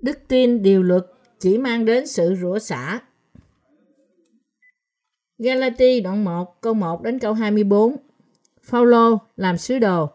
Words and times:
Đức 0.00 0.18
tin 0.28 0.62
điều 0.62 0.82
luật 0.82 1.06
chỉ 1.40 1.58
mang 1.58 1.84
đến 1.84 2.06
sự 2.06 2.34
rủa 2.40 2.58
xả. 2.58 3.00
Galati 5.38 6.00
đoạn 6.00 6.24
1 6.24 6.60
câu 6.60 6.74
1 6.74 7.02
đến 7.02 7.18
câu 7.18 7.34
24 7.34 7.96
Phaolô 8.62 9.18
làm 9.36 9.58
sứ 9.58 9.78
đồ, 9.78 10.10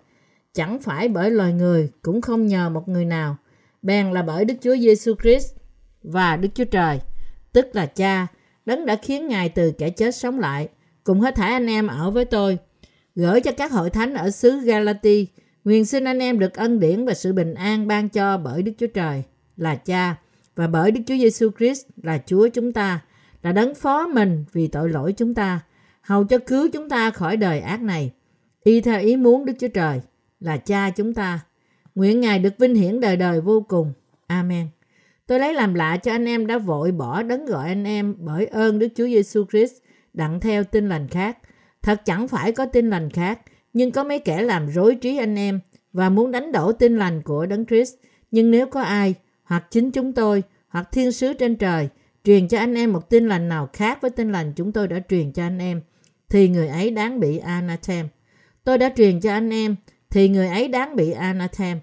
chẳng 0.53 0.79
phải 0.79 1.07
bởi 1.07 1.31
loài 1.31 1.53
người, 1.53 1.89
cũng 2.01 2.21
không 2.21 2.47
nhờ 2.47 2.69
một 2.69 2.87
người 2.87 3.05
nào. 3.05 3.37
Bèn 3.81 4.11
là 4.11 4.21
bởi 4.21 4.45
Đức 4.45 4.53
Chúa 4.61 4.75
Giêsu 4.75 5.13
Christ 5.21 5.55
và 6.03 6.37
Đức 6.37 6.49
Chúa 6.55 6.65
Trời, 6.65 6.99
tức 7.53 7.67
là 7.73 7.85
Cha, 7.85 8.27
đấng 8.65 8.85
đã 8.85 8.95
khiến 8.95 9.27
Ngài 9.27 9.49
từ 9.49 9.71
kẻ 9.71 9.89
chết 9.89 10.15
sống 10.15 10.39
lại, 10.39 10.67
cùng 11.03 11.19
hết 11.19 11.35
thảy 11.35 11.53
anh 11.53 11.67
em 11.67 11.87
ở 11.87 12.11
với 12.11 12.25
tôi, 12.25 12.57
gửi 13.15 13.41
cho 13.41 13.51
các 13.51 13.71
hội 13.71 13.89
thánh 13.89 14.13
ở 14.13 14.31
xứ 14.31 14.59
Galati 14.59 15.27
nguyện 15.63 15.85
xin 15.85 16.03
anh 16.03 16.19
em 16.19 16.39
được 16.39 16.53
ân 16.53 16.79
điển 16.79 17.05
và 17.05 17.13
sự 17.13 17.33
bình 17.33 17.53
an 17.53 17.87
ban 17.87 18.09
cho 18.09 18.37
bởi 18.37 18.61
Đức 18.61 18.71
Chúa 18.77 18.87
Trời 18.87 19.23
là 19.57 19.75
Cha. 19.75 20.15
Và 20.55 20.67
bởi 20.67 20.91
Đức 20.91 21.01
Chúa 21.07 21.17
Giêsu 21.17 21.49
Christ 21.57 21.85
là 22.03 22.17
Chúa 22.25 22.47
chúng 22.47 22.73
ta 22.73 22.99
đã 23.43 23.51
đấng 23.51 23.75
phó 23.75 24.07
mình 24.07 24.45
vì 24.53 24.67
tội 24.67 24.89
lỗi 24.89 25.13
chúng 25.13 25.33
ta 25.33 25.59
hầu 26.01 26.23
cho 26.23 26.37
cứu 26.37 26.67
chúng 26.73 26.89
ta 26.89 27.11
khỏi 27.11 27.37
đời 27.37 27.59
ác 27.59 27.81
này. 27.81 28.11
Y 28.63 28.81
theo 28.81 28.99
ý 28.99 29.15
muốn 29.15 29.45
Đức 29.45 29.53
Chúa 29.59 29.67
Trời 29.67 30.01
là 30.39 30.57
Cha 30.57 30.89
chúng 30.89 31.13
ta. 31.13 31.39
Nguyện 31.95 32.21
Ngài 32.21 32.39
được 32.39 32.53
vinh 32.57 32.75
hiển 32.75 32.99
đời 32.99 33.17
đời 33.17 33.41
vô 33.41 33.65
cùng. 33.67 33.93
Amen. 34.27 34.67
Tôi 35.27 35.39
lấy 35.39 35.53
làm 35.53 35.73
lạ 35.73 35.97
cho 35.97 36.11
anh 36.11 36.25
em 36.25 36.47
đã 36.47 36.57
vội 36.57 36.91
bỏ 36.91 37.23
đấng 37.23 37.45
gọi 37.45 37.67
anh 37.67 37.83
em 37.83 38.15
bởi 38.19 38.45
ơn 38.45 38.79
Đức 38.79 38.87
Chúa 38.95 39.05
Giêsu 39.05 39.45
Christ 39.51 39.73
đặng 40.13 40.39
theo 40.39 40.63
tin 40.63 40.89
lành 40.89 41.07
khác. 41.07 41.37
Thật 41.81 42.01
chẳng 42.05 42.27
phải 42.27 42.51
có 42.51 42.65
tin 42.65 42.89
lành 42.89 43.09
khác, 43.09 43.39
nhưng 43.73 43.91
có 43.91 44.03
mấy 44.03 44.19
kẻ 44.19 44.41
làm 44.41 44.69
rối 44.69 44.95
trí 44.95 45.17
anh 45.17 45.35
em 45.35 45.59
và 45.93 46.09
muốn 46.09 46.31
đánh 46.31 46.51
đổ 46.51 46.71
tin 46.71 46.97
lành 46.97 47.21
của 47.21 47.45
đấng 47.45 47.65
Christ. 47.65 47.93
Nhưng 48.31 48.51
nếu 48.51 48.67
có 48.67 48.81
ai, 48.81 49.15
hoặc 49.53 49.67
chính 49.71 49.91
chúng 49.91 50.13
tôi, 50.13 50.43
hoặc 50.67 50.89
thiên 50.91 51.11
sứ 51.11 51.33
trên 51.33 51.55
trời, 51.55 51.89
truyền 52.23 52.47
cho 52.47 52.57
anh 52.57 52.75
em 52.75 52.93
một 52.93 53.09
tin 53.09 53.27
lành 53.27 53.49
nào 53.49 53.69
khác 53.73 54.01
với 54.01 54.11
tin 54.11 54.31
lành 54.31 54.53
chúng 54.55 54.71
tôi 54.71 54.87
đã 54.87 54.99
truyền 55.09 55.31
cho 55.31 55.43
anh 55.43 55.59
em, 55.59 55.81
thì 56.29 56.47
người 56.47 56.67
ấy 56.67 56.91
đáng 56.91 57.19
bị 57.19 57.37
anathem. 57.37 58.07
Tôi 58.63 58.77
đã 58.77 58.89
truyền 58.95 59.19
cho 59.19 59.31
anh 59.31 59.49
em, 59.49 59.75
thì 60.09 60.29
người 60.29 60.47
ấy 60.47 60.67
đáng 60.67 60.95
bị 60.95 61.11
anathem. 61.11 61.79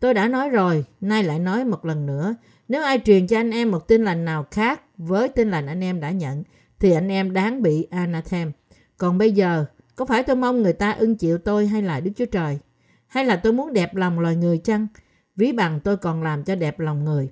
Tôi 0.00 0.14
đã 0.14 0.28
nói 0.28 0.48
rồi, 0.48 0.84
nay 1.00 1.24
lại 1.24 1.38
nói 1.38 1.64
một 1.64 1.84
lần 1.84 2.06
nữa, 2.06 2.34
nếu 2.68 2.82
ai 2.82 3.00
truyền 3.04 3.26
cho 3.26 3.38
anh 3.38 3.50
em 3.50 3.70
một 3.70 3.88
tin 3.88 4.04
lành 4.04 4.24
nào 4.24 4.46
khác 4.50 4.80
với 4.96 5.28
tin 5.28 5.50
lành 5.50 5.66
anh 5.66 5.84
em 5.84 6.00
đã 6.00 6.10
nhận, 6.10 6.44
thì 6.78 6.92
anh 6.92 7.08
em 7.08 7.32
đáng 7.32 7.62
bị 7.62 7.86
anathem. 7.90 8.52
Còn 8.98 9.18
bây 9.18 9.32
giờ, 9.32 9.64
có 9.96 10.04
phải 10.04 10.22
tôi 10.22 10.36
mong 10.36 10.62
người 10.62 10.72
ta 10.72 10.92
ưng 10.92 11.16
chịu 11.16 11.38
tôi 11.38 11.66
hay 11.66 11.82
là 11.82 12.00
Đức 12.00 12.10
Chúa 12.16 12.26
Trời? 12.26 12.58
Hay 13.06 13.24
là 13.24 13.36
tôi 13.36 13.52
muốn 13.52 13.72
đẹp 13.72 13.94
lòng 13.94 14.20
loài 14.20 14.36
người 14.36 14.58
chăng? 14.58 14.86
Ví 15.36 15.52
bằng 15.52 15.80
tôi 15.80 15.96
còn 15.96 16.22
làm 16.22 16.44
cho 16.44 16.54
đẹp 16.54 16.80
lòng 16.80 17.04
người. 17.04 17.30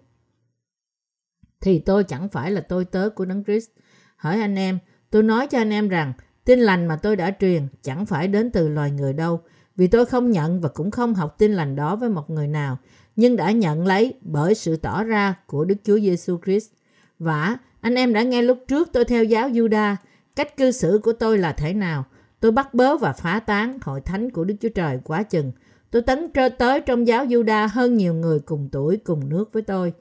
Thì 1.61 1.79
tôi 1.79 2.05
chẳng 2.05 2.29
phải 2.29 2.51
là 2.51 2.61
tôi 2.61 2.85
tớ 2.85 3.09
của 3.11 3.25
Đấng 3.25 3.45
Christ. 3.45 3.71
Hỏi 4.17 4.41
anh 4.41 4.55
em, 4.55 4.79
tôi 5.11 5.23
nói 5.23 5.47
cho 5.47 5.59
anh 5.59 5.71
em 5.71 5.89
rằng, 5.89 6.13
tin 6.45 6.61
lành 6.61 6.87
mà 6.87 6.97
tôi 6.97 7.17
đã 7.17 7.31
truyền 7.41 7.69
chẳng 7.83 8.07
phải 8.07 8.29
đến 8.29 8.51
từ 8.51 8.69
loài 8.69 8.91
người 8.91 9.13
đâu, 9.13 9.41
vì 9.77 9.87
tôi 9.87 10.07
không 10.07 10.31
nhận 10.31 10.61
và 10.61 10.69
cũng 10.69 10.91
không 10.91 11.15
học 11.15 11.35
tin 11.39 11.53
lành 11.53 11.77
đó 11.77 11.97
với 11.97 12.09
một 12.09 12.31
người 12.31 12.49
nào, 12.49 12.79
nhưng 13.17 13.37
đã 13.37 13.51
nhận 13.51 13.87
lấy 13.87 14.15
bởi 14.21 14.55
sự 14.55 14.77
tỏ 14.77 15.05
ra 15.05 15.35
của 15.47 15.65
Đức 15.65 15.75
Chúa 15.85 15.99
Giêsu 15.99 16.39
Christ. 16.45 16.71
Vả, 17.19 17.57
anh 17.81 17.95
em 17.95 18.13
đã 18.13 18.23
nghe 18.23 18.43
lúc 18.43 18.59
trước 18.69 18.89
tôi 18.93 19.05
theo 19.05 19.25
giáo 19.25 19.49
Juda, 19.49 19.97
cách 20.37 20.57
cư 20.57 20.71
xử 20.71 21.01
của 21.03 21.13
tôi 21.13 21.39
là 21.39 21.53
thế 21.53 21.75
nào. 21.75 22.05
Tôi 22.41 22.53
bắt 22.53 22.75
bớ 22.75 22.97
và 22.97 23.13
phá 23.13 23.41
tán 23.41 23.79
hội 23.83 24.01
thánh 24.01 24.31
của 24.31 24.45
Đức 24.45 24.55
Chúa 24.61 24.69
Trời 24.69 24.99
quá 25.05 25.23
chừng. 25.23 25.53
Tôi 25.93 26.03
tấn 26.03 26.31
trơ 26.35 26.49
tới 26.49 26.81
trong 26.81 27.07
giáo 27.07 27.25
Juda 27.25 27.69
hơn 27.73 27.97
nhiều 27.97 28.15
người 28.15 28.41
cùng 28.41 28.69
tuổi 28.73 28.97
cùng 28.97 29.29
nước 29.29 29.53
với 29.53 29.63
tôi. 29.63 29.93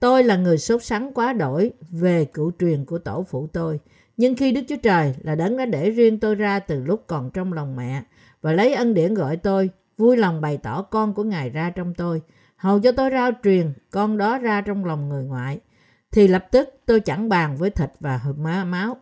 Tôi 0.00 0.24
là 0.24 0.36
người 0.36 0.58
sốt 0.58 0.82
sắng 0.82 1.12
quá 1.14 1.32
đổi 1.32 1.72
về 1.90 2.24
cựu 2.24 2.52
truyền 2.58 2.84
của 2.84 2.98
tổ 2.98 3.26
phụ 3.30 3.46
tôi. 3.52 3.80
Nhưng 4.16 4.36
khi 4.36 4.52
Đức 4.52 4.60
Chúa 4.68 4.76
Trời 4.82 5.14
là 5.22 5.34
đấng 5.34 5.56
đã 5.56 5.66
để 5.66 5.90
riêng 5.90 6.20
tôi 6.20 6.34
ra 6.34 6.58
từ 6.58 6.84
lúc 6.84 7.04
còn 7.06 7.30
trong 7.30 7.52
lòng 7.52 7.76
mẹ 7.76 8.02
và 8.42 8.52
lấy 8.52 8.74
ân 8.74 8.94
điển 8.94 9.14
gọi 9.14 9.36
tôi, 9.36 9.70
vui 9.98 10.16
lòng 10.16 10.40
bày 10.40 10.58
tỏ 10.62 10.82
con 10.82 11.14
của 11.14 11.24
Ngài 11.24 11.50
ra 11.50 11.70
trong 11.70 11.94
tôi, 11.94 12.22
hầu 12.56 12.80
cho 12.80 12.92
tôi 12.92 13.10
rao 13.10 13.30
truyền 13.44 13.72
con 13.90 14.18
đó 14.18 14.38
ra 14.38 14.60
trong 14.60 14.84
lòng 14.84 15.08
người 15.08 15.24
ngoại, 15.24 15.60
thì 16.12 16.28
lập 16.28 16.46
tức 16.50 16.68
tôi 16.86 17.00
chẳng 17.00 17.28
bàn 17.28 17.56
với 17.56 17.70
thịt 17.70 17.90
và 18.00 18.20
máu. 18.66 18.96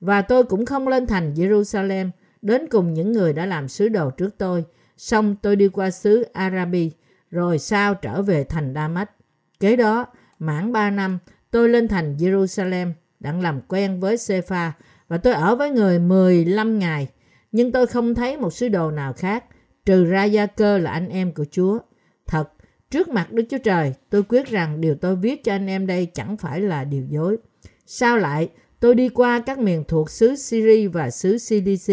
Và 0.00 0.22
tôi 0.22 0.44
cũng 0.44 0.66
không 0.66 0.88
lên 0.88 1.06
thành 1.06 1.34
Jerusalem 1.34 2.10
đến 2.42 2.66
cùng 2.70 2.94
những 2.94 3.12
người 3.12 3.32
đã 3.32 3.46
làm 3.46 3.68
sứ 3.68 3.88
đồ 3.88 4.10
trước 4.10 4.38
tôi. 4.38 4.64
Xong 4.98 5.36
tôi 5.42 5.56
đi 5.56 5.68
qua 5.68 5.90
xứ 5.90 6.22
Arabi, 6.32 6.90
rồi 7.30 7.58
sao 7.58 7.94
trở 7.94 8.22
về 8.22 8.44
thành 8.44 8.74
Damas. 8.74 9.08
Kế 9.60 9.76
đó, 9.76 10.06
mãn 10.38 10.72
ba 10.72 10.90
năm, 10.90 11.18
tôi 11.50 11.68
lên 11.68 11.88
thành 11.88 12.16
Jerusalem, 12.16 12.92
đặng 13.20 13.40
làm 13.40 13.60
quen 13.68 14.00
với 14.00 14.16
Sepha, 14.16 14.72
và 15.08 15.18
tôi 15.18 15.32
ở 15.32 15.56
với 15.56 15.70
người 15.70 15.98
15 15.98 16.78
ngày. 16.78 17.08
Nhưng 17.52 17.72
tôi 17.72 17.86
không 17.86 18.14
thấy 18.14 18.36
một 18.36 18.50
sứ 18.50 18.68
đồ 18.68 18.90
nào 18.90 19.12
khác, 19.12 19.44
trừ 19.84 20.04
ra 20.04 20.24
gia 20.24 20.46
cơ 20.46 20.78
là 20.78 20.90
anh 20.90 21.08
em 21.08 21.34
của 21.34 21.44
Chúa. 21.50 21.78
Thật, 22.26 22.52
Trước 22.90 23.08
mặt 23.08 23.32
Đức 23.32 23.44
Chúa 23.50 23.58
Trời, 23.58 23.94
tôi 24.10 24.22
quyết 24.22 24.46
rằng 24.46 24.80
điều 24.80 24.94
tôi 24.94 25.16
viết 25.16 25.44
cho 25.44 25.52
anh 25.52 25.66
em 25.66 25.86
đây 25.86 26.06
chẳng 26.14 26.36
phải 26.36 26.60
là 26.60 26.84
điều 26.84 27.04
dối. 27.08 27.36
Sao 27.86 28.16
lại, 28.16 28.48
tôi 28.80 28.94
đi 28.94 29.08
qua 29.08 29.42
các 29.46 29.58
miền 29.58 29.84
thuộc 29.88 30.10
xứ 30.10 30.36
Syria 30.36 30.88
và 30.88 31.10
xứ 31.10 31.36
CDC. 31.38 31.92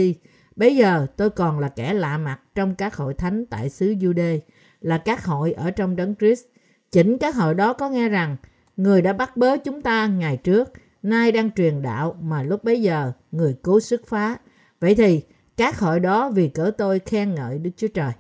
Bây 0.56 0.76
giờ 0.76 1.08
tôi 1.18 1.30
còn 1.30 1.60
là 1.60 1.70
kẻ 1.70 1.94
lạ 1.94 2.18
mặt 2.18 2.40
trong 2.56 2.76
các 2.76 2.96
hội 2.96 3.14
thánh 3.14 3.46
tại 3.46 3.70
xứ 3.70 3.94
Jude, 3.94 4.40
là 4.82 4.98
các 4.98 5.26
hội 5.26 5.54
ở 5.54 5.72
trong 5.72 5.96
đấng 5.96 6.16
Christ. 6.16 6.46
Chỉnh 6.92 7.18
các 7.18 7.36
hội 7.36 7.54
đó 7.54 7.74
có 7.74 7.90
nghe 7.90 8.10
rằng, 8.10 8.38
người 8.78 9.02
đã 9.02 9.14
bắt 9.14 9.38
bớ 9.38 9.58
chúng 9.58 9.82
ta 9.82 10.08
ngày 10.08 10.38
trước, 10.38 10.74
nay 11.04 11.32
đang 11.32 11.52
truyền 11.52 11.82
đạo 11.82 12.18
mà 12.22 12.44
lúc 12.44 12.64
bấy 12.64 12.82
giờ 12.82 13.12
người 13.32 13.56
cố 13.62 13.80
sức 13.80 14.08
phá. 14.08 14.38
Vậy 14.80 14.96
thì, 14.96 15.22
các 15.58 15.80
hội 15.80 16.00
đó 16.00 16.30
vì 16.30 16.48
cỡ 16.48 16.72
tôi 16.78 17.00
khen 17.00 17.36
ngợi 17.36 17.60
Đức 17.60 17.72
Chúa 17.78 17.88
Trời. 17.88 18.12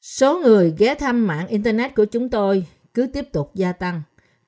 Số 0.00 0.38
người 0.38 0.74
ghé 0.78 0.94
thăm 0.94 1.26
mạng 1.26 1.48
Internet 1.48 1.94
của 1.94 2.04
chúng 2.04 2.28
tôi 2.28 2.66
cứ 2.94 3.06
tiếp 3.06 3.32
tục 3.32 3.50
gia 3.54 3.72
tăng. 3.72 4.02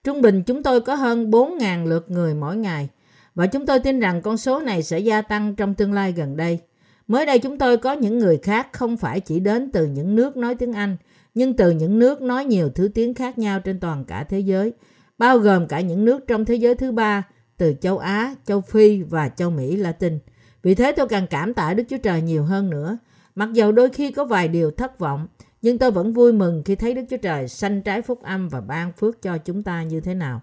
Trung 0.04 0.22
bình 0.22 0.42
chúng 0.46 0.62
tôi 0.62 0.80
có 0.80 0.94
hơn 0.94 1.30
4.000 1.30 1.86
lượt 1.86 2.10
người 2.10 2.34
mỗi 2.34 2.56
ngày 2.56 2.88
và 3.34 3.46
chúng 3.46 3.66
tôi 3.66 3.78
tin 3.78 4.00
rằng 4.00 4.22
con 4.22 4.36
số 4.36 4.60
này 4.60 4.82
sẽ 4.82 4.98
gia 4.98 5.22
tăng 5.22 5.54
trong 5.54 5.74
tương 5.74 5.92
lai 5.92 6.12
gần 6.12 6.36
đây. 6.36 6.60
Mới 7.08 7.26
đây 7.26 7.38
chúng 7.38 7.58
tôi 7.58 7.76
có 7.76 7.92
những 7.92 8.18
người 8.18 8.38
khác 8.42 8.68
không 8.72 8.96
phải 8.96 9.20
chỉ 9.20 9.40
đến 9.40 9.70
từ 9.72 9.86
những 9.86 10.14
nước 10.14 10.36
nói 10.36 10.54
tiếng 10.54 10.72
Anh, 10.72 10.96
nhưng 11.34 11.56
từ 11.56 11.70
những 11.70 11.98
nước 11.98 12.22
nói 12.22 12.44
nhiều 12.44 12.70
thứ 12.70 12.88
tiếng 12.88 13.14
khác 13.14 13.38
nhau 13.38 13.60
trên 13.60 13.80
toàn 13.80 14.04
cả 14.04 14.24
thế 14.24 14.40
giới, 14.40 14.72
bao 15.18 15.38
gồm 15.38 15.66
cả 15.66 15.80
những 15.80 16.04
nước 16.04 16.26
trong 16.26 16.44
thế 16.44 16.54
giới 16.54 16.74
thứ 16.74 16.92
ba, 16.92 17.22
từ 17.56 17.74
châu 17.80 17.98
Á, 17.98 18.34
châu 18.46 18.60
Phi 18.60 19.02
và 19.02 19.28
châu 19.28 19.50
Mỹ 19.50 19.76
Latin. 19.76 20.18
Vì 20.62 20.74
thế 20.74 20.92
tôi 20.92 21.08
càng 21.08 21.26
cảm 21.26 21.54
tạ 21.54 21.74
Đức 21.74 21.84
Chúa 21.88 21.98
Trời 21.98 22.22
nhiều 22.22 22.44
hơn 22.44 22.70
nữa. 22.70 22.98
Mặc 23.34 23.52
dầu 23.52 23.72
đôi 23.72 23.90
khi 23.90 24.10
có 24.10 24.24
vài 24.24 24.48
điều 24.48 24.70
thất 24.70 24.98
vọng, 24.98 25.26
nhưng 25.62 25.78
tôi 25.78 25.90
vẫn 25.90 26.12
vui 26.12 26.32
mừng 26.32 26.62
khi 26.64 26.74
thấy 26.74 26.94
Đức 26.94 27.02
Chúa 27.10 27.16
Trời 27.16 27.48
sanh 27.48 27.82
trái 27.82 28.02
phúc 28.02 28.22
âm 28.22 28.48
và 28.48 28.60
ban 28.60 28.92
phước 28.92 29.22
cho 29.22 29.38
chúng 29.38 29.62
ta 29.62 29.82
như 29.82 30.00
thế 30.00 30.14
nào. 30.14 30.40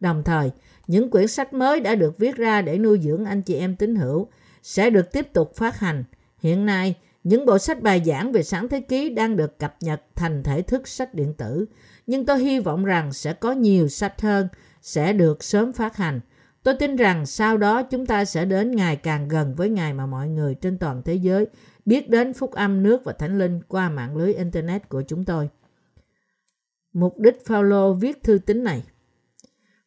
Đồng 0.00 0.22
thời, 0.24 0.50
những 0.86 1.10
quyển 1.10 1.28
sách 1.28 1.52
mới 1.52 1.80
đã 1.80 1.94
được 1.94 2.18
viết 2.18 2.36
ra 2.36 2.62
để 2.62 2.78
nuôi 2.78 3.00
dưỡng 3.02 3.24
anh 3.24 3.42
chị 3.42 3.54
em 3.54 3.76
tín 3.76 3.94
hữu 3.94 4.28
sẽ 4.62 4.90
được 4.90 5.12
tiếp 5.12 5.32
tục 5.32 5.54
phát 5.54 5.78
hành. 5.78 6.04
Hiện 6.38 6.66
nay, 6.66 6.94
những 7.24 7.46
bộ 7.46 7.58
sách 7.58 7.82
bài 7.82 8.02
giảng 8.06 8.32
về 8.32 8.42
sáng 8.42 8.68
thế 8.68 8.80
ký 8.80 9.10
đang 9.10 9.36
được 9.36 9.58
cập 9.58 9.76
nhật 9.80 10.02
thành 10.14 10.42
thể 10.42 10.62
thức 10.62 10.88
sách 10.88 11.14
điện 11.14 11.34
tử, 11.34 11.66
nhưng 12.06 12.26
tôi 12.26 12.38
hy 12.38 12.60
vọng 12.60 12.84
rằng 12.84 13.12
sẽ 13.12 13.32
có 13.32 13.52
nhiều 13.52 13.88
sách 13.88 14.20
hơn 14.20 14.48
sẽ 14.82 15.12
được 15.12 15.44
sớm 15.44 15.72
phát 15.72 15.96
hành. 15.96 16.20
Tôi 16.62 16.74
tin 16.74 16.96
rằng 16.96 17.26
sau 17.26 17.56
đó 17.56 17.82
chúng 17.82 18.06
ta 18.06 18.24
sẽ 18.24 18.44
đến 18.44 18.76
ngày 18.76 18.96
càng 18.96 19.28
gần 19.28 19.54
với 19.54 19.68
ngày 19.68 19.92
mà 19.92 20.06
mọi 20.06 20.28
người 20.28 20.54
trên 20.54 20.78
toàn 20.78 21.02
thế 21.02 21.14
giới 21.14 21.46
biết 21.84 22.10
đến 22.10 22.32
phúc 22.32 22.52
âm 22.52 22.82
nước 22.82 23.04
và 23.04 23.12
thánh 23.12 23.38
linh 23.38 23.60
qua 23.68 23.90
mạng 23.90 24.16
lưới 24.16 24.34
internet 24.34 24.88
của 24.88 25.02
chúng 25.02 25.24
tôi. 25.24 25.48
Mục 26.92 27.18
đích 27.18 27.46
Phaolô 27.46 27.92
viết 27.92 28.22
thư 28.22 28.38
tín 28.38 28.64
này. 28.64 28.82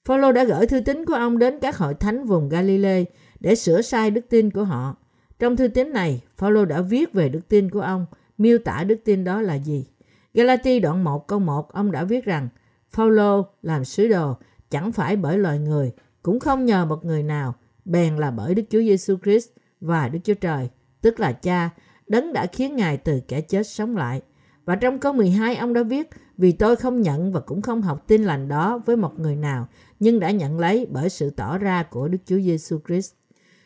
Phaolô 0.05 0.31
đã 0.31 0.43
gửi 0.43 0.67
thư 0.67 0.79
tín 0.79 1.05
của 1.05 1.13
ông 1.13 1.37
đến 1.37 1.59
các 1.61 1.77
hội 1.77 1.93
thánh 1.93 2.25
vùng 2.25 2.49
Galilee 2.49 3.03
để 3.39 3.55
sửa 3.55 3.81
sai 3.81 4.11
đức 4.11 4.21
tin 4.29 4.51
của 4.51 4.63
họ. 4.63 4.95
Trong 5.39 5.55
thư 5.55 5.67
tín 5.67 5.93
này, 5.93 6.21
Phaolô 6.37 6.65
đã 6.65 6.81
viết 6.81 7.13
về 7.13 7.29
đức 7.29 7.47
tin 7.47 7.69
của 7.69 7.81
ông, 7.81 8.05
miêu 8.37 8.57
tả 8.57 8.83
đức 8.83 8.99
tin 9.05 9.23
đó 9.23 9.41
là 9.41 9.55
gì. 9.55 9.87
Galati 10.33 10.79
đoạn 10.79 11.03
1 11.03 11.27
câu 11.27 11.39
1 11.39 11.73
ông 11.73 11.91
đã 11.91 12.03
viết 12.03 12.25
rằng 12.25 12.49
Phaolô 12.89 13.45
làm 13.61 13.85
sứ 13.85 14.07
đồ 14.07 14.37
chẳng 14.69 14.91
phải 14.91 15.15
bởi 15.15 15.37
loài 15.37 15.59
người, 15.59 15.91
cũng 16.21 16.39
không 16.39 16.65
nhờ 16.65 16.85
một 16.85 17.05
người 17.05 17.23
nào, 17.23 17.55
bèn 17.85 18.17
là 18.17 18.31
bởi 18.31 18.55
Đức 18.55 18.63
Chúa 18.69 18.79
Giêsu 18.79 19.17
Christ 19.23 19.49
và 19.81 20.09
Đức 20.09 20.19
Chúa 20.23 20.33
Trời, 20.33 20.69
tức 21.01 21.19
là 21.19 21.31
Cha 21.31 21.69
đấng 22.07 22.33
đã 22.33 22.45
khiến 22.45 22.75
Ngài 22.75 22.97
từ 22.97 23.21
kẻ 23.27 23.41
chết 23.41 23.67
sống 23.67 23.97
lại. 23.97 24.21
Và 24.65 24.75
trong 24.75 24.99
câu 24.99 25.13
12 25.13 25.55
ông 25.55 25.73
đã 25.73 25.83
viết, 25.83 26.09
vì 26.37 26.51
tôi 26.51 26.75
không 26.75 27.01
nhận 27.01 27.31
và 27.31 27.39
cũng 27.39 27.61
không 27.61 27.81
học 27.81 28.07
tin 28.07 28.23
lành 28.23 28.47
đó 28.47 28.81
với 28.85 28.95
một 28.95 29.19
người 29.19 29.35
nào, 29.35 29.67
nhưng 29.99 30.19
đã 30.19 30.31
nhận 30.31 30.59
lấy 30.59 30.87
bởi 30.89 31.09
sự 31.09 31.29
tỏ 31.29 31.57
ra 31.57 31.83
của 31.83 32.07
Đức 32.07 32.17
Chúa 32.25 32.39
Giêsu 32.39 32.79
Christ. 32.87 33.13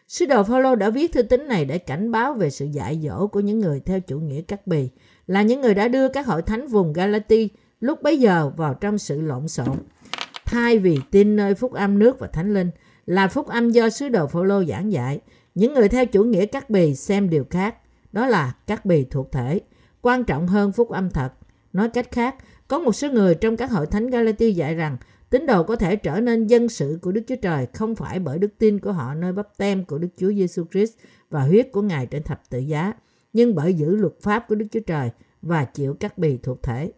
Sứ 0.08 0.26
đồ 0.26 0.44
Phaolô 0.44 0.76
đã 0.76 0.90
viết 0.90 1.14
thư 1.14 1.22
tín 1.22 1.48
này 1.48 1.66
để 1.66 1.78
cảnh 1.78 2.12
báo 2.12 2.34
về 2.34 2.50
sự 2.50 2.66
dạy 2.66 3.00
dỗ 3.04 3.28
của 3.28 3.40
những 3.40 3.60
người 3.60 3.80
theo 3.80 4.00
chủ 4.00 4.20
nghĩa 4.20 4.42
cắt 4.42 4.68
bì, 4.68 4.90
là 5.28 5.42
những 5.42 5.62
người 5.62 5.74
đã 5.74 5.88
đưa 5.88 6.08
các 6.08 6.28
hội 6.28 6.42
thánh 6.42 6.68
vùng 6.68 6.94
Galati 6.94 7.50
lúc 7.80 8.02
bấy 8.02 8.20
giờ 8.20 8.52
vào 8.58 8.74
trong 8.74 8.98
sự 8.98 9.22
lộn 9.22 9.48
xộn. 9.48 9.78
Thay 10.46 10.80
vì 10.80 11.00
tin 11.12 11.36
nơi 11.36 11.56
phúc 11.56 11.74
âm 11.74 12.00
nước 12.00 12.20
và 12.20 12.28
thánh 12.28 12.54
linh 12.54 12.72
là 13.06 13.28
phúc 13.28 13.48
âm 13.48 13.70
do 13.70 13.90
sứ 13.90 14.10
đồ 14.10 14.28
Phaolô 14.28 14.64
giảng 14.64 14.92
dạy, 14.92 15.20
những 15.56 15.74
người 15.74 15.90
theo 15.90 16.06
chủ 16.06 16.24
nghĩa 16.24 16.46
cắt 16.46 16.70
bì 16.70 16.96
xem 16.96 17.30
điều 17.30 17.46
khác, 17.50 17.76
đó 18.12 18.28
là 18.28 18.56
cắt 18.68 18.86
bì 18.86 19.04
thuộc 19.04 19.32
thể, 19.32 19.60
quan 20.04 20.24
trọng 20.24 20.48
hơn 20.48 20.72
phúc 20.72 20.90
âm 20.90 21.10
thật. 21.10 21.34
Nói 21.74 21.90
cách 21.90 22.12
khác, 22.12 22.36
có 22.68 22.80
một 22.80 22.92
số 22.92 23.10
người 23.12 23.36
trong 23.36 23.58
các 23.58 23.72
hội 23.72 23.86
thánh 23.86 24.10
Galati 24.10 24.54
dạy 24.54 24.76
rằng 24.76 24.98
tín 25.30 25.46
đồ 25.46 25.64
có 25.64 25.76
thể 25.76 25.96
trở 25.96 26.20
nên 26.20 26.48
dân 26.48 26.70
sự 26.70 27.00
của 27.02 27.12
Đức 27.12 27.22
Chúa 27.28 27.36
Trời 27.36 27.68
không 27.74 27.96
phải 27.96 28.20
bởi 28.20 28.40
đức 28.40 28.58
tin 28.58 28.80
của 28.80 28.92
họ 28.92 29.14
nơi 29.14 29.34
bắp 29.34 29.58
tem 29.58 29.86
của 29.86 29.98
Đức 29.98 30.08
Chúa 30.18 30.32
Giêsu 30.32 30.66
Christ 30.72 30.94
và 31.30 31.42
huyết 31.44 31.72
của 31.72 31.82
Ngài 31.82 32.06
trên 32.06 32.24
thập 32.24 32.50
tự 32.50 32.60
giá, 32.60 32.94
nhưng 33.34 33.56
bởi 33.56 33.74
giữ 33.74 33.96
luật 33.96 34.14
pháp 34.22 34.46
của 34.48 34.56
Đức 34.56 34.66
Chúa 34.72 34.80
Trời 34.80 35.10
và 35.42 35.66
chịu 35.66 35.96
các 36.00 36.18
bì 36.18 36.38
thuộc 36.38 36.64
thể. 36.64 36.92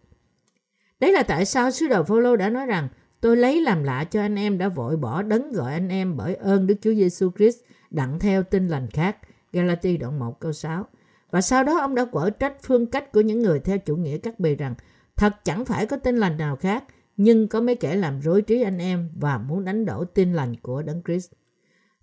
Đấy 1.00 1.12
là 1.12 1.22
tại 1.22 1.44
sao 1.44 1.70
sứ 1.70 1.88
đồ 1.88 2.02
Phaolô 2.02 2.36
đã 2.36 2.48
nói 2.48 2.66
rằng 2.66 2.88
tôi 3.20 3.36
lấy 3.36 3.60
làm 3.60 3.82
lạ 3.82 4.04
cho 4.04 4.20
anh 4.20 4.36
em 4.36 4.58
đã 4.58 4.68
vội 4.68 4.96
bỏ 4.96 5.22
đấng 5.22 5.52
gọi 5.52 5.72
anh 5.72 5.88
em 5.88 6.16
bởi 6.16 6.34
ơn 6.34 6.66
Đức 6.66 6.74
Chúa 6.80 6.94
Giêsu 6.94 7.30
Christ 7.36 7.58
đặng 7.90 8.18
theo 8.18 8.42
tin 8.42 8.68
lành 8.68 8.90
khác. 8.90 9.16
Galati 9.52 9.96
đoạn 9.96 10.18
1 10.18 10.40
câu 10.40 10.52
6. 10.52 10.86
Và 11.30 11.40
sau 11.40 11.64
đó 11.64 11.78
ông 11.78 11.94
đã 11.94 12.04
quở 12.04 12.30
trách 12.30 12.56
phương 12.62 12.86
cách 12.86 13.12
của 13.12 13.20
những 13.20 13.42
người 13.42 13.60
theo 13.60 13.78
chủ 13.78 13.96
nghĩa 13.96 14.18
cắt 14.18 14.40
bì 14.40 14.56
rằng 14.56 14.74
thật 15.16 15.44
chẳng 15.44 15.64
phải 15.64 15.86
có 15.86 15.96
tin 15.96 16.16
lành 16.16 16.36
nào 16.36 16.56
khác 16.56 16.84
nhưng 17.16 17.48
có 17.48 17.60
mấy 17.60 17.74
kẻ 17.74 17.96
làm 17.96 18.20
rối 18.20 18.42
trí 18.42 18.62
anh 18.62 18.78
em 18.78 19.10
và 19.20 19.38
muốn 19.38 19.64
đánh 19.64 19.84
đổ 19.84 20.04
tin 20.04 20.32
lành 20.32 20.56
của 20.56 20.82
Đấng 20.82 21.02
Christ. 21.02 21.32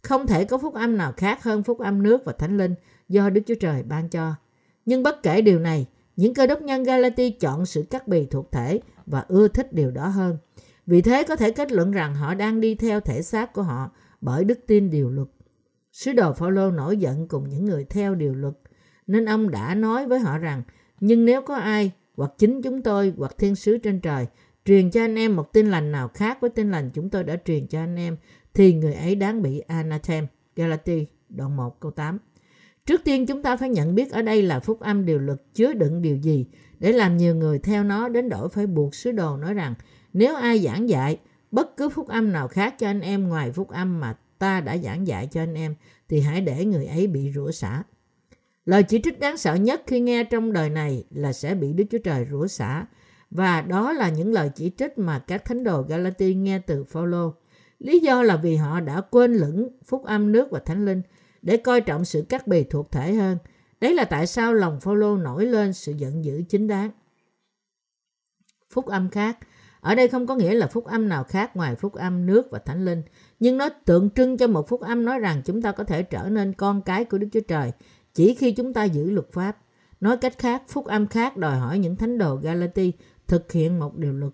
Không 0.01 0.27
thể 0.27 0.45
có 0.45 0.57
phúc 0.57 0.73
âm 0.73 0.97
nào 0.97 1.13
khác 1.17 1.43
hơn 1.43 1.63
phúc 1.63 1.79
âm 1.79 2.03
nước 2.03 2.25
và 2.25 2.33
thánh 2.33 2.57
linh 2.57 2.75
do 3.09 3.29
Đức 3.29 3.41
Chúa 3.45 3.55
Trời 3.55 3.83
ban 3.83 4.09
cho. 4.09 4.35
Nhưng 4.85 5.03
bất 5.03 5.23
kể 5.23 5.41
điều 5.41 5.59
này, 5.59 5.87
những 6.15 6.33
cơ 6.33 6.47
đốc 6.47 6.61
nhân 6.61 6.83
Galati 6.83 7.29
chọn 7.29 7.65
sự 7.65 7.83
cắt 7.89 8.07
bì 8.07 8.25
thuộc 8.25 8.51
thể 8.51 8.79
và 9.05 9.25
ưa 9.27 9.47
thích 9.47 9.73
điều 9.73 9.91
đó 9.91 10.07
hơn. 10.07 10.37
Vì 10.85 11.01
thế 11.01 11.23
có 11.23 11.35
thể 11.35 11.51
kết 11.51 11.71
luận 11.71 11.91
rằng 11.91 12.15
họ 12.15 12.33
đang 12.33 12.61
đi 12.61 12.75
theo 12.75 12.99
thể 12.99 13.21
xác 13.21 13.53
của 13.53 13.61
họ 13.61 13.91
bởi 14.21 14.43
đức 14.43 14.59
tin 14.67 14.89
điều 14.89 15.09
luật. 15.09 15.27
Sứ 15.91 16.13
đồ 16.13 16.33
Phaolô 16.33 16.71
nổi 16.71 16.97
giận 16.97 17.27
cùng 17.27 17.49
những 17.49 17.65
người 17.65 17.85
theo 17.85 18.15
điều 18.15 18.33
luật, 18.33 18.53
nên 19.07 19.25
ông 19.25 19.51
đã 19.51 19.75
nói 19.75 20.07
với 20.07 20.19
họ 20.19 20.37
rằng, 20.37 20.63
nhưng 20.99 21.25
nếu 21.25 21.41
có 21.41 21.55
ai, 21.55 21.91
hoặc 22.17 22.31
chính 22.37 22.61
chúng 22.61 22.81
tôi, 22.81 23.13
hoặc 23.17 23.35
thiên 23.37 23.55
sứ 23.55 23.77
trên 23.77 23.99
trời, 23.99 24.27
truyền 24.65 24.91
cho 24.91 25.01
anh 25.01 25.15
em 25.15 25.35
một 25.35 25.53
tin 25.53 25.71
lành 25.71 25.91
nào 25.91 26.07
khác 26.07 26.37
với 26.41 26.49
tin 26.49 26.71
lành 26.71 26.89
chúng 26.93 27.09
tôi 27.09 27.23
đã 27.23 27.35
truyền 27.45 27.67
cho 27.67 27.79
anh 27.79 27.95
em, 27.95 28.17
thì 28.53 28.73
người 28.73 28.93
ấy 28.93 29.15
đáng 29.15 29.41
bị 29.41 29.59
anathem. 29.59 30.27
Galati 30.55 31.07
đoạn 31.29 31.55
1 31.55 31.79
câu 31.79 31.91
8. 31.91 32.17
Trước 32.85 33.01
tiên 33.03 33.25
chúng 33.25 33.41
ta 33.41 33.57
phải 33.57 33.69
nhận 33.69 33.95
biết 33.95 34.11
ở 34.11 34.21
đây 34.21 34.41
là 34.41 34.59
phúc 34.59 34.79
âm 34.79 35.05
điều 35.05 35.19
luật 35.19 35.41
chứa 35.53 35.73
đựng 35.73 36.01
điều 36.01 36.17
gì 36.17 36.45
để 36.79 36.91
làm 36.91 37.17
nhiều 37.17 37.35
người 37.35 37.59
theo 37.59 37.83
nó 37.83 38.09
đến 38.09 38.29
đổi 38.29 38.49
phải 38.49 38.67
buộc 38.67 38.95
sứ 38.95 39.11
đồ 39.11 39.37
nói 39.37 39.53
rằng 39.53 39.73
nếu 40.13 40.35
ai 40.35 40.59
giảng 40.59 40.89
dạy 40.89 41.19
bất 41.51 41.77
cứ 41.77 41.89
phúc 41.89 42.07
âm 42.07 42.31
nào 42.31 42.47
khác 42.47 42.75
cho 42.79 42.87
anh 42.87 43.01
em 43.01 43.27
ngoài 43.27 43.51
phúc 43.51 43.69
âm 43.69 43.99
mà 43.99 44.17
ta 44.39 44.61
đã 44.61 44.77
giảng 44.77 45.07
dạy 45.07 45.27
cho 45.27 45.41
anh 45.41 45.53
em 45.53 45.75
thì 46.09 46.19
hãy 46.19 46.41
để 46.41 46.65
người 46.65 46.85
ấy 46.85 47.07
bị 47.07 47.31
rủa 47.35 47.51
xả. 47.51 47.83
Lời 48.65 48.83
chỉ 48.83 49.01
trích 49.03 49.19
đáng 49.19 49.37
sợ 49.37 49.55
nhất 49.55 49.81
khi 49.87 49.99
nghe 49.99 50.23
trong 50.23 50.53
đời 50.53 50.69
này 50.69 51.03
là 51.09 51.33
sẽ 51.33 51.55
bị 51.55 51.73
Đức 51.73 51.83
Chúa 51.91 51.97
Trời 51.97 52.27
rủa 52.31 52.47
xả 52.47 52.85
và 53.31 53.61
đó 53.61 53.93
là 53.93 54.09
những 54.09 54.33
lời 54.33 54.49
chỉ 54.55 54.71
trích 54.77 54.97
mà 54.97 55.19
các 55.19 55.45
thánh 55.45 55.63
đồ 55.63 55.81
Galati 55.81 56.33
nghe 56.33 56.59
từ 56.59 56.83
Phaolô. 56.83 57.33
Lý 57.79 57.99
do 57.99 58.23
là 58.23 58.35
vì 58.35 58.55
họ 58.55 58.79
đã 58.79 59.01
quên 59.01 59.33
lửng 59.33 59.69
phúc 59.85 60.03
âm 60.03 60.31
nước 60.31 60.47
và 60.51 60.59
thánh 60.59 60.85
linh 60.85 61.01
để 61.41 61.57
coi 61.57 61.81
trọng 61.81 62.05
sự 62.05 62.25
cắt 62.29 62.47
bì 62.47 62.63
thuộc 62.63 62.91
thể 62.91 63.13
hơn. 63.13 63.37
Đấy 63.81 63.93
là 63.93 64.05
tại 64.05 64.27
sao 64.27 64.53
lòng 64.53 64.79
Phaolô 64.79 65.17
nổi 65.17 65.45
lên 65.45 65.73
sự 65.73 65.91
giận 65.91 66.25
dữ 66.25 66.43
chính 66.49 66.67
đáng. 66.67 66.91
Phúc 68.69 68.85
âm 68.85 69.09
khác 69.09 69.37
ở 69.81 69.95
đây 69.95 70.07
không 70.07 70.27
có 70.27 70.35
nghĩa 70.35 70.53
là 70.53 70.67
phúc 70.67 70.85
âm 70.85 71.09
nào 71.09 71.23
khác 71.23 71.55
ngoài 71.55 71.75
phúc 71.75 71.93
âm 71.93 72.25
nước 72.25 72.51
và 72.51 72.59
thánh 72.59 72.85
linh, 72.85 73.01
nhưng 73.39 73.57
nó 73.57 73.69
tượng 73.69 74.09
trưng 74.09 74.37
cho 74.37 74.47
một 74.47 74.67
phúc 74.67 74.81
âm 74.81 75.05
nói 75.05 75.19
rằng 75.19 75.41
chúng 75.45 75.61
ta 75.61 75.71
có 75.71 75.83
thể 75.83 76.03
trở 76.03 76.29
nên 76.29 76.53
con 76.53 76.81
cái 76.81 77.05
của 77.05 77.17
Đức 77.17 77.27
Chúa 77.33 77.39
Trời 77.47 77.71
chỉ 78.13 78.35
khi 78.35 78.51
chúng 78.51 78.73
ta 78.73 78.83
giữ 78.83 79.09
luật 79.09 79.31
pháp. 79.31 79.57
Nói 80.01 80.17
cách 80.17 80.37
khác, 80.37 80.63
phúc 80.67 80.85
âm 80.85 81.07
khác 81.07 81.37
đòi 81.37 81.57
hỏi 81.57 81.79
những 81.79 81.95
thánh 81.95 82.17
đồ 82.17 82.35
Galati 82.35 82.91
thực 83.27 83.51
hiện 83.51 83.79
một 83.79 83.97
điều 83.97 84.13
luật. 84.13 84.33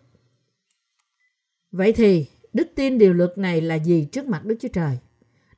Vậy 1.71 1.93
thì, 1.93 2.25
đức 2.53 2.67
tin 2.75 2.97
điều 2.97 3.13
luật 3.13 3.37
này 3.37 3.61
là 3.61 3.75
gì 3.75 4.05
trước 4.11 4.27
mặt 4.27 4.45
Đức 4.45 4.55
Chúa 4.59 4.67
Trời? 4.67 4.97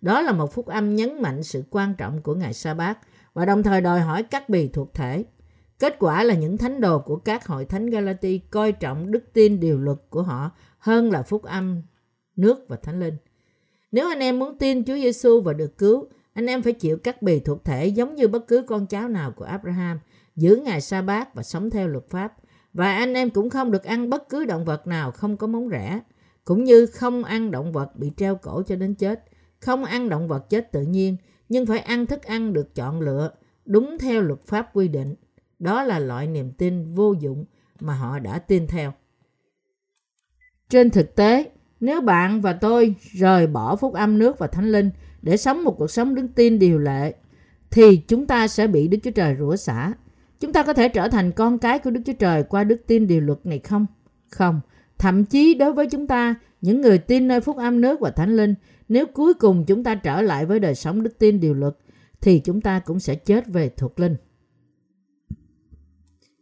Đó 0.02 0.22
là 0.22 0.32
một 0.32 0.54
phúc 0.54 0.66
âm 0.66 0.96
nhấn 0.96 1.22
mạnh 1.22 1.44
sự 1.44 1.64
quan 1.70 1.96
trọng 1.98 2.22
của 2.22 2.36
ngài 2.36 2.54
sa 2.54 2.74
bát 2.74 3.00
và 3.34 3.46
đồng 3.46 3.64
thời 3.64 3.82
đòi 3.82 4.02
hỏi 4.02 4.24
các 4.24 4.50
bì 4.50 4.68
thuộc 4.68 4.94
thể. 4.94 5.24
Kết 5.80 5.96
quả 6.00 6.24
là 6.24 6.34
những 6.34 6.58
thánh 6.58 6.82
đồ 6.82 7.00
của 7.00 7.16
các 7.16 7.48
hội 7.48 7.66
thánh 7.66 7.90
Galati 7.90 8.38
coi 8.38 8.72
trọng 8.72 9.12
đức 9.12 9.34
tin 9.34 9.60
điều 9.60 9.80
luật 9.80 9.98
của 10.10 10.22
họ 10.22 10.52
hơn 10.78 11.12
là 11.12 11.24
phúc 11.24 11.44
âm, 11.44 11.82
nước 12.36 12.66
và 12.68 12.76
thánh 12.76 13.00
linh. 13.00 13.18
Nếu 13.92 14.08
anh 14.08 14.20
em 14.20 14.40
muốn 14.40 14.58
tin 14.58 14.86
Chúa 14.86 14.96
Giêsu 14.96 15.42
và 15.42 15.54
được 15.54 15.78
cứu, 15.78 16.08
anh 16.34 16.46
em 16.46 16.62
phải 16.62 16.74
chịu 16.74 16.98
các 16.98 17.22
bì 17.22 17.40
thuộc 17.40 17.66
thể 17.66 17.88
giống 17.88 18.16
như 18.16 18.28
bất 18.28 18.48
cứ 18.48 18.66
con 18.68 18.88
cháu 18.88 19.08
nào 19.08 19.32
của 19.32 19.46
Abraham, 19.46 20.00
giữ 20.36 20.56
ngày 20.56 20.82
sa 20.82 21.02
bát 21.02 21.36
và 21.36 21.44
sống 21.44 21.70
theo 21.70 21.88
luật 21.88 22.10
pháp. 22.10 22.34
Và 22.74 22.96
anh 22.96 23.14
em 23.14 23.30
cũng 23.30 23.50
không 23.50 23.72
được 23.72 23.84
ăn 23.84 24.10
bất 24.10 24.30
cứ 24.30 24.46
động 24.46 24.66
vật 24.66 24.88
nào 24.88 25.12
không 25.12 25.38
có 25.38 25.48
móng 25.48 25.70
rẻ, 25.70 26.00
cũng 26.46 26.64
như 26.64 26.86
không 26.86 27.24
ăn 27.24 27.52
động 27.52 27.72
vật 27.72 27.96
bị 27.96 28.12
treo 28.18 28.36
cổ 28.36 28.64
cho 28.68 28.76
đến 28.76 28.96
chết, 28.96 29.24
không 29.60 29.84
ăn 29.84 30.10
động 30.10 30.28
vật 30.28 30.50
chết 30.50 30.72
tự 30.72 30.82
nhiên, 30.82 31.18
nhưng 31.50 31.66
phải 31.66 31.80
ăn 31.80 32.06
thức 32.06 32.24
ăn 32.24 32.54
được 32.54 32.76
chọn 32.76 33.02
lựa 33.02 33.32
đúng 33.66 33.98
theo 33.98 34.22
luật 34.22 34.42
pháp 34.42 34.70
quy 34.74 34.88
định. 34.88 35.16
Đó 35.60 35.84
là 35.84 36.00
loại 36.00 36.28
niềm 36.28 36.52
tin 36.52 36.94
vô 36.94 37.14
dụng 37.20 37.46
mà 37.80 37.94
họ 37.94 38.20
đã 38.20 38.40
tin 38.40 38.68
theo. 38.68 38.94
Trên 40.70 40.90
thực 40.90 41.16
tế, 41.16 41.52
nếu 41.80 42.02
bạn 42.02 42.42
và 42.42 42.54
tôi 42.54 42.96
rời 43.14 43.48
bỏ 43.48 43.76
phúc 43.76 43.94
âm 43.94 44.20
nước 44.20 44.40
và 44.40 44.48
thánh 44.48 44.72
linh 44.72 44.90
để 45.22 45.38
sống 45.38 45.64
một 45.64 45.76
cuộc 45.78 45.92
sống 45.92 46.16
đức 46.16 46.28
tin 46.36 46.60
điều 46.60 46.80
lệ, 46.80 47.14
thì 47.72 47.98
chúng 47.98 48.28
ta 48.28 48.48
sẽ 48.48 48.68
bị 48.68 48.88
Đức 48.88 48.98
Chúa 49.04 49.12
Trời 49.12 49.36
rủa 49.40 49.56
xả. 49.56 49.94
Chúng 50.40 50.54
ta 50.54 50.64
có 50.64 50.74
thể 50.74 50.90
trở 50.90 51.08
thành 51.08 51.32
con 51.32 51.58
cái 51.58 51.80
của 51.80 51.90
Đức 51.90 52.02
Chúa 52.06 52.14
Trời 52.14 52.44
qua 52.44 52.64
đức 52.64 52.88
tin 52.88 53.08
điều 53.08 53.22
luật 53.22 53.46
này 53.46 53.60
không? 53.60 53.86
Không. 54.30 54.62
Thậm 54.98 55.26
chí 55.26 55.54
đối 55.54 55.74
với 55.74 55.88
chúng 55.88 56.08
ta, 56.08 56.36
những 56.62 56.82
người 56.82 56.98
tin 56.98 57.28
nơi 57.28 57.42
phúc 57.42 57.58
âm 57.58 57.82
nước 57.82 58.00
và 58.00 58.12
thánh 58.12 58.36
linh, 58.36 58.56
nếu 58.90 59.06
cuối 59.06 59.34
cùng 59.34 59.66
chúng 59.68 59.84
ta 59.84 59.96
trở 59.96 60.22
lại 60.22 60.46
với 60.46 60.60
đời 60.60 60.76
sống 60.76 61.04
đức 61.04 61.20
tin 61.20 61.40
điều 61.40 61.54
luật, 61.54 61.78
thì 62.22 62.40
chúng 62.40 62.62
ta 62.62 62.80
cũng 62.80 63.00
sẽ 63.00 63.16
chết 63.16 63.48
về 63.48 63.70
thuộc 63.70 64.00
linh. 64.00 64.16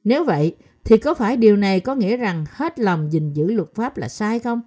Nếu 0.04 0.24
vậy, 0.24 0.56
thì 0.84 0.98
có 0.98 1.14
phải 1.14 1.38
điều 1.38 1.58
này 1.58 1.80
có 1.80 1.96
nghĩa 1.96 2.18
rằng 2.18 2.46
hết 2.50 2.80
lòng 2.80 3.12
gìn 3.12 3.34
giữ 3.34 3.52
luật 3.52 3.76
pháp 3.76 3.98
là 3.98 4.08
sai 4.08 4.40
không? 4.40 4.62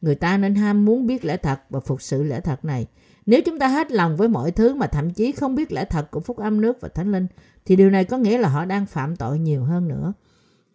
Người 0.00 0.14
ta 0.14 0.36
nên 0.38 0.54
ham 0.54 0.84
muốn 0.84 1.06
biết 1.06 1.24
lẽ 1.24 1.36
thật 1.36 1.60
và 1.70 1.80
phục 1.80 2.02
sự 2.02 2.22
lẽ 2.22 2.40
thật 2.40 2.64
này. 2.64 2.86
Nếu 3.26 3.40
chúng 3.42 3.58
ta 3.58 3.68
hết 3.68 3.92
lòng 3.92 4.16
với 4.16 4.28
mọi 4.28 4.50
thứ 4.50 4.74
mà 4.74 4.86
thậm 4.86 5.10
chí 5.10 5.32
không 5.32 5.54
biết 5.54 5.72
lẽ 5.72 5.84
thật 5.84 6.10
của 6.10 6.20
phúc 6.20 6.36
âm 6.36 6.60
nước 6.60 6.80
và 6.80 6.88
thánh 6.88 7.12
linh, 7.12 7.26
thì 7.66 7.76
điều 7.76 7.90
này 7.90 8.04
có 8.04 8.18
nghĩa 8.18 8.38
là 8.38 8.48
họ 8.48 8.64
đang 8.64 8.86
phạm 8.86 9.16
tội 9.16 9.38
nhiều 9.38 9.64
hơn 9.64 9.88
nữa. 9.88 10.12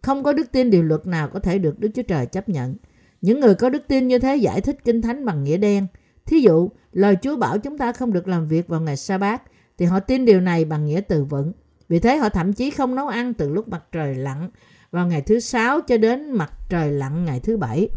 Không 0.02 0.22
có 0.22 0.32
đức 0.32 0.52
tin 0.52 0.70
điều 0.70 0.82
luật 0.82 1.06
nào 1.06 1.28
có 1.28 1.40
thể 1.40 1.58
được 1.58 1.78
Đức 1.78 1.88
Chúa 1.94 2.02
Trời 2.02 2.26
chấp 2.26 2.48
nhận. 2.48 2.76
Những 3.20 3.40
người 3.40 3.54
có 3.54 3.68
đức 3.68 3.82
tin 3.88 4.08
như 4.08 4.18
thế 4.18 4.36
giải 4.36 4.60
thích 4.60 4.78
kinh 4.84 5.02
thánh 5.02 5.24
bằng 5.24 5.44
nghĩa 5.44 5.56
đen. 5.56 5.86
Thí 6.26 6.40
dụ, 6.40 6.70
lời 6.92 7.16
Chúa 7.22 7.36
bảo 7.36 7.58
chúng 7.58 7.78
ta 7.78 7.92
không 7.92 8.12
được 8.12 8.28
làm 8.28 8.46
việc 8.46 8.68
vào 8.68 8.80
ngày 8.80 8.96
sa 8.96 9.18
bát 9.18 9.42
thì 9.78 9.86
họ 9.86 10.00
tin 10.00 10.24
điều 10.24 10.40
này 10.40 10.64
bằng 10.64 10.86
nghĩa 10.86 11.00
từ 11.00 11.24
vựng. 11.24 11.52
Vì 11.88 11.98
thế 11.98 12.16
họ 12.16 12.28
thậm 12.28 12.52
chí 12.52 12.70
không 12.70 12.94
nấu 12.94 13.08
ăn 13.08 13.34
từ 13.34 13.48
lúc 13.48 13.68
mặt 13.68 13.84
trời 13.92 14.14
lặn 14.14 14.50
vào 14.90 15.06
ngày 15.06 15.22
thứ 15.22 15.40
sáu 15.40 15.80
cho 15.80 15.96
đến 15.96 16.30
mặt 16.30 16.52
trời 16.68 16.92
lặn 16.92 17.24
ngày 17.24 17.40
thứ 17.40 17.56
bảy. 17.56 17.88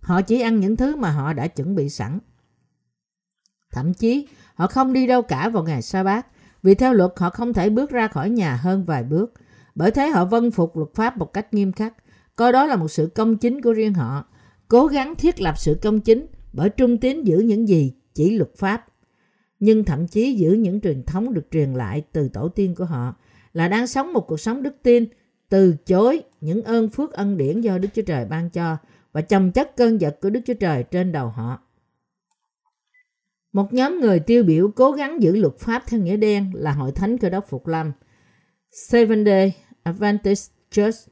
Họ 0.00 0.22
chỉ 0.22 0.40
ăn 0.40 0.60
những 0.60 0.76
thứ 0.76 0.96
mà 0.96 1.10
họ 1.10 1.32
đã 1.32 1.46
chuẩn 1.46 1.74
bị 1.74 1.88
sẵn. 1.88 2.18
Thậm 3.72 3.94
chí 3.94 4.28
họ 4.54 4.66
không 4.66 4.92
đi 4.92 5.06
đâu 5.06 5.22
cả 5.22 5.48
vào 5.48 5.62
ngày 5.62 5.82
sa 5.82 6.02
bát 6.02 6.26
vì 6.62 6.74
theo 6.74 6.92
luật 6.92 7.12
họ 7.16 7.30
không 7.30 7.52
thể 7.52 7.70
bước 7.70 7.90
ra 7.90 8.08
khỏi 8.08 8.30
nhà 8.30 8.56
hơn 8.56 8.84
vài 8.84 9.02
bước. 9.02 9.32
Bởi 9.74 9.90
thế 9.90 10.08
họ 10.08 10.24
vân 10.24 10.50
phục 10.50 10.76
luật 10.76 10.94
pháp 10.94 11.16
một 11.16 11.32
cách 11.32 11.54
nghiêm 11.54 11.72
khắc, 11.72 11.94
coi 12.36 12.52
đó 12.52 12.66
là 12.66 12.76
một 12.76 12.88
sự 12.88 13.10
công 13.14 13.36
chính 13.36 13.62
của 13.62 13.72
riêng 13.72 13.94
họ, 13.94 14.24
cố 14.68 14.86
gắng 14.86 15.14
thiết 15.14 15.40
lập 15.40 15.54
sự 15.58 15.78
công 15.82 16.00
chính 16.00 16.26
bởi 16.52 16.68
trung 16.68 16.98
tín 16.98 17.24
giữ 17.24 17.38
những 17.38 17.68
gì 17.68 17.94
chỉ 18.14 18.30
luật 18.30 18.56
pháp. 18.56 18.86
Nhưng 19.60 19.84
thậm 19.84 20.06
chí 20.06 20.34
giữ 20.34 20.52
những 20.52 20.80
truyền 20.80 21.02
thống 21.02 21.34
được 21.34 21.46
truyền 21.50 21.74
lại 21.74 22.02
từ 22.12 22.28
tổ 22.28 22.48
tiên 22.48 22.74
của 22.74 22.84
họ 22.84 23.14
là 23.52 23.68
đang 23.68 23.86
sống 23.86 24.12
một 24.12 24.26
cuộc 24.28 24.40
sống 24.40 24.62
đức 24.62 24.74
tin, 24.82 25.04
từ 25.48 25.76
chối 25.86 26.22
những 26.40 26.62
ơn 26.62 26.88
phước 26.88 27.12
ân 27.12 27.36
điển 27.36 27.60
do 27.60 27.78
Đức 27.78 27.88
Chúa 27.94 28.02
Trời 28.02 28.24
ban 28.24 28.50
cho 28.50 28.76
và 29.12 29.20
chồng 29.20 29.52
chất 29.52 29.76
cơn 29.76 30.00
giật 30.00 30.18
của 30.20 30.30
Đức 30.30 30.40
Chúa 30.46 30.54
Trời 30.54 30.82
trên 30.82 31.12
đầu 31.12 31.28
họ. 31.28 31.65
Một 33.56 33.72
nhóm 33.72 34.00
người 34.00 34.20
tiêu 34.20 34.44
biểu 34.44 34.70
cố 34.76 34.92
gắng 34.92 35.22
giữ 35.22 35.36
luật 35.36 35.58
pháp 35.58 35.82
theo 35.86 36.00
nghĩa 36.00 36.16
đen 36.16 36.52
là 36.54 36.72
Hội 36.72 36.92
Thánh 36.92 37.18
Cơ 37.18 37.30
đốc 37.30 37.48
Phục 37.48 37.66
Lâm, 37.66 37.92
Seven 38.70 39.24
Day 39.24 39.56
Adventist 39.82 40.50
Church. 40.70 41.08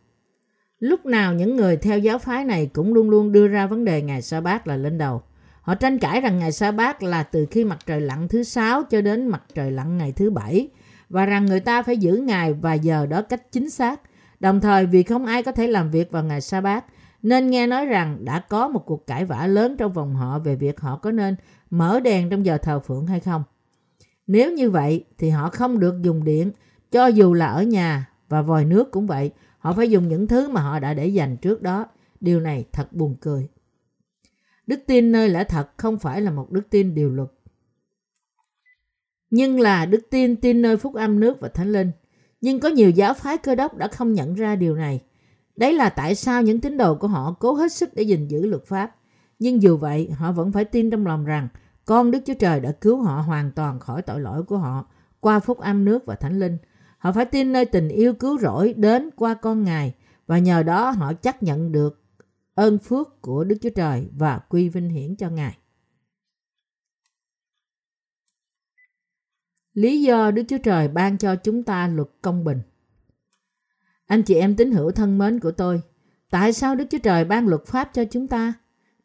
Lúc 0.79 1.07
nào 1.07 1.35
những 1.35 1.57
người 1.57 1.77
theo 1.77 1.99
giáo 1.99 2.19
phái 2.19 2.45
này 2.45 2.71
cũng 2.73 2.95
luôn 2.95 3.11
luôn 3.11 3.33
đưa 3.33 3.49
ra 3.49 3.67
vấn 3.67 3.85
đề 3.85 4.03
ngày 4.03 4.23
sa 4.23 4.41
bát 4.41 4.67
là 4.67 4.77
lên 4.77 4.99
đầu. 4.99 5.23
Họ 5.61 5.75
tranh 5.75 5.99
cãi 5.99 6.21
rằng 6.21 6.39
ngày 6.39 6.53
sa 6.53 6.71
bát 6.71 7.03
là 7.03 7.23
từ 7.23 7.47
khi 7.51 7.65
mặt 7.65 7.79
trời 7.87 8.01
lặn 8.01 8.29
thứ 8.29 8.43
sáu 8.43 8.83
cho 8.83 9.01
đến 9.01 9.27
mặt 9.27 9.43
trời 9.55 9.71
lặn 9.71 9.99
ngày 9.99 10.13
thứ 10.13 10.31
bảy 10.31 10.69
và 11.09 11.27
rằng 11.27 11.47
người 11.47 11.61
ta 11.61 11.83
phải 11.83 11.97
giữ 11.97 12.17
ngày 12.17 12.53
và 12.53 12.75
giờ 12.75 13.07
đó 13.07 13.23
cách 13.23 13.53
chính 13.53 13.71
xác. 13.71 14.01
Đồng 14.41 14.61
thời 14.61 14.87
vì 14.87 15.03
không 15.03 15.27
ai 15.27 15.43
có 15.43 15.53
thể 15.53 15.67
làm 15.67 15.91
việc 15.91 16.11
vào 16.11 16.25
ngày 16.25 16.41
sa 16.41 16.61
bát 16.61 16.85
nên 17.25 17.51
nghe 17.51 17.67
nói 17.67 17.87
rằng 17.87 18.25
đã 18.25 18.41
có 18.41 18.69
một 18.69 18.87
cuộc 18.87 19.07
cãi 19.07 19.25
vã 19.25 19.47
lớn 19.47 19.77
trong 19.77 19.93
vòng 19.93 20.15
họ 20.15 20.39
về 20.39 20.57
việc 20.57 20.81
họ 20.81 20.97
có 20.97 21.11
nên 21.11 21.37
mở 21.71 22.01
đèn 22.01 22.31
trong 22.31 22.47
giờ 22.47 22.59
thờ 22.59 22.81
phượng 22.81 23.07
hay 23.07 23.21
không. 23.21 23.43
Nếu 24.27 24.53
như 24.53 24.71
vậy, 24.71 25.05
thì 25.19 25.31
họ 25.31 25.51
không 25.51 25.81
được 25.81 26.03
dùng 26.03 26.25
điện, 26.25 26.53
cho 26.91 27.07
dù 27.07 27.35
là 27.35 27.47
ở 27.47 27.63
nhà 27.63 28.11
và 28.29 28.43
vòi 28.43 28.65
nước 28.65 28.91
cũng 28.91 29.07
vậy. 29.07 29.31
Họ 29.59 29.73
phải 29.73 29.91
dùng 29.91 30.09
những 30.09 30.27
thứ 30.27 30.49
mà 30.49 30.61
họ 30.61 30.79
đã 30.79 30.95
để 30.95 31.07
dành 31.07 31.37
trước 31.37 31.63
đó. 31.63 31.87
Điều 32.21 32.41
này 32.41 32.65
thật 32.73 32.93
buồn 32.93 33.17
cười. 33.21 33.49
Đức 34.67 34.81
tin 34.87 35.13
nơi 35.13 35.29
lẽ 35.29 35.45
thật 35.45 35.69
không 35.77 35.99
phải 35.99 36.21
là 36.21 36.31
một 36.31 36.51
đức 36.51 36.71
tin 36.71 36.95
điều 36.95 37.11
luật. 37.11 37.29
Nhưng 39.31 39.61
là 39.61 39.87
đức 39.87 40.01
tin 40.11 40.37
tin 40.37 40.63
nơi 40.63 40.77
phúc 40.77 40.95
âm 40.95 41.21
nước 41.21 41.41
và 41.41 41.49
thánh 41.49 41.73
linh. 41.73 41.91
Nhưng 42.41 42.61
có 42.61 42.69
nhiều 42.69 42.91
giáo 42.91 43.15
phái 43.15 43.39
cơ 43.39 43.55
đốc 43.55 43.77
đã 43.77 43.89
không 43.89 44.13
nhận 44.13 44.35
ra 44.35 44.57
điều 44.57 44.77
này. 44.77 45.01
Đấy 45.57 45.73
là 45.73 45.89
tại 45.89 46.15
sao 46.15 46.43
những 46.43 46.61
tín 46.61 46.77
đồ 46.77 46.95
của 46.95 47.09
họ 47.09 47.37
cố 47.41 47.55
hết 47.55 47.73
sức 47.73 47.95
để 47.95 48.03
gìn 48.03 48.29
giữ 48.29 48.47
luật 48.47 48.67
pháp. 48.67 48.97
Nhưng 49.39 49.63
dù 49.63 49.77
vậy, 49.77 50.11
họ 50.11 50.33
vẫn 50.33 50.53
phải 50.53 50.65
tin 50.65 50.91
trong 50.91 51.07
lòng 51.07 51.25
rằng 51.25 51.49
con 51.85 52.11
Đức 52.11 52.19
Chúa 52.27 52.35
Trời 52.35 52.61
đã 52.61 52.73
cứu 52.73 53.03
họ 53.03 53.21
hoàn 53.21 53.53
toàn 53.53 53.81
khỏi 53.81 54.03
tội 54.03 54.21
lỗi 54.21 54.43
của 54.43 54.59
họ 54.59 54.87
qua 55.21 55.41
phúc 55.41 55.59
âm 55.59 55.85
nước 55.85 56.07
và 56.07 56.15
thánh 56.15 56.39
linh. 56.39 56.59
Họ 56.99 57.13
phải 57.13 57.25
tin 57.25 57.53
nơi 57.53 57.65
tình 57.65 57.89
yêu 57.89 58.15
cứu 58.15 58.39
rỗi 58.39 58.73
đến 58.77 59.11
qua 59.17 59.35
con 59.35 59.63
Ngài 59.63 59.95
và 60.27 60.39
nhờ 60.39 60.63
đó 60.63 60.91
họ 60.91 61.13
chấp 61.13 61.43
nhận 61.43 61.73
được 61.73 62.03
ơn 62.55 62.79
phước 62.79 63.23
của 63.23 63.45
Đức 63.45 63.57
Chúa 63.63 63.71
Trời 63.71 64.09
và 64.17 64.39
quy 64.39 64.69
vinh 64.69 64.89
hiển 64.89 65.17
cho 65.17 65.31
Ngài. 65.31 65.59
Lý 69.75 70.03
do 70.03 70.31
Đức 70.31 70.43
Chúa 70.49 70.59
Trời 70.59 70.89
ban 70.89 71.19
cho 71.19 71.37
chúng 71.37 71.63
ta 71.63 71.89
luật 71.89 72.09
công 72.23 72.45
bình 72.45 72.63
anh 74.07 74.23
chị 74.23 74.35
em 74.35 74.57
tín 74.57 74.73
hữu 74.73 74.91
thân 74.91 75.19
mến 75.19 75.41
của 75.41 75.51
tôi, 75.51 75.83
tại 76.31 76.53
sao 76.53 76.75
Đức 76.75 76.85
Chúa 76.91 76.99
Trời 76.99 77.25
ban 77.25 77.49
luật 77.49 77.67
pháp 77.67 77.91
cho 77.93 78.05
chúng 78.05 78.29
ta? 78.29 78.53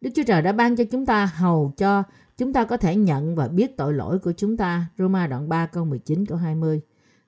Đức 0.02 0.10
Chúa 0.16 0.24
Trời 0.24 0.42
đã 0.42 0.52
ban 0.52 0.76
cho 0.76 0.84
chúng 0.84 1.06
ta 1.06 1.26
hầu 1.26 1.74
cho 1.78 2.04
chúng 2.38 2.54
ta 2.54 2.64
có 2.64 2.78
thể 2.78 2.96
nhận 2.96 3.36
và 3.36 3.48
biết 3.48 3.78
tội 3.78 3.94
lỗi 3.94 4.20
của 4.20 4.32
chúng 4.32 4.58
ta. 4.58 4.86
Roma 4.98 5.28
đoạn 5.28 5.50
3 5.50 5.66
câu 5.66 5.86
19 5.86 6.26
câu 6.26 6.38
20. 6.38 6.82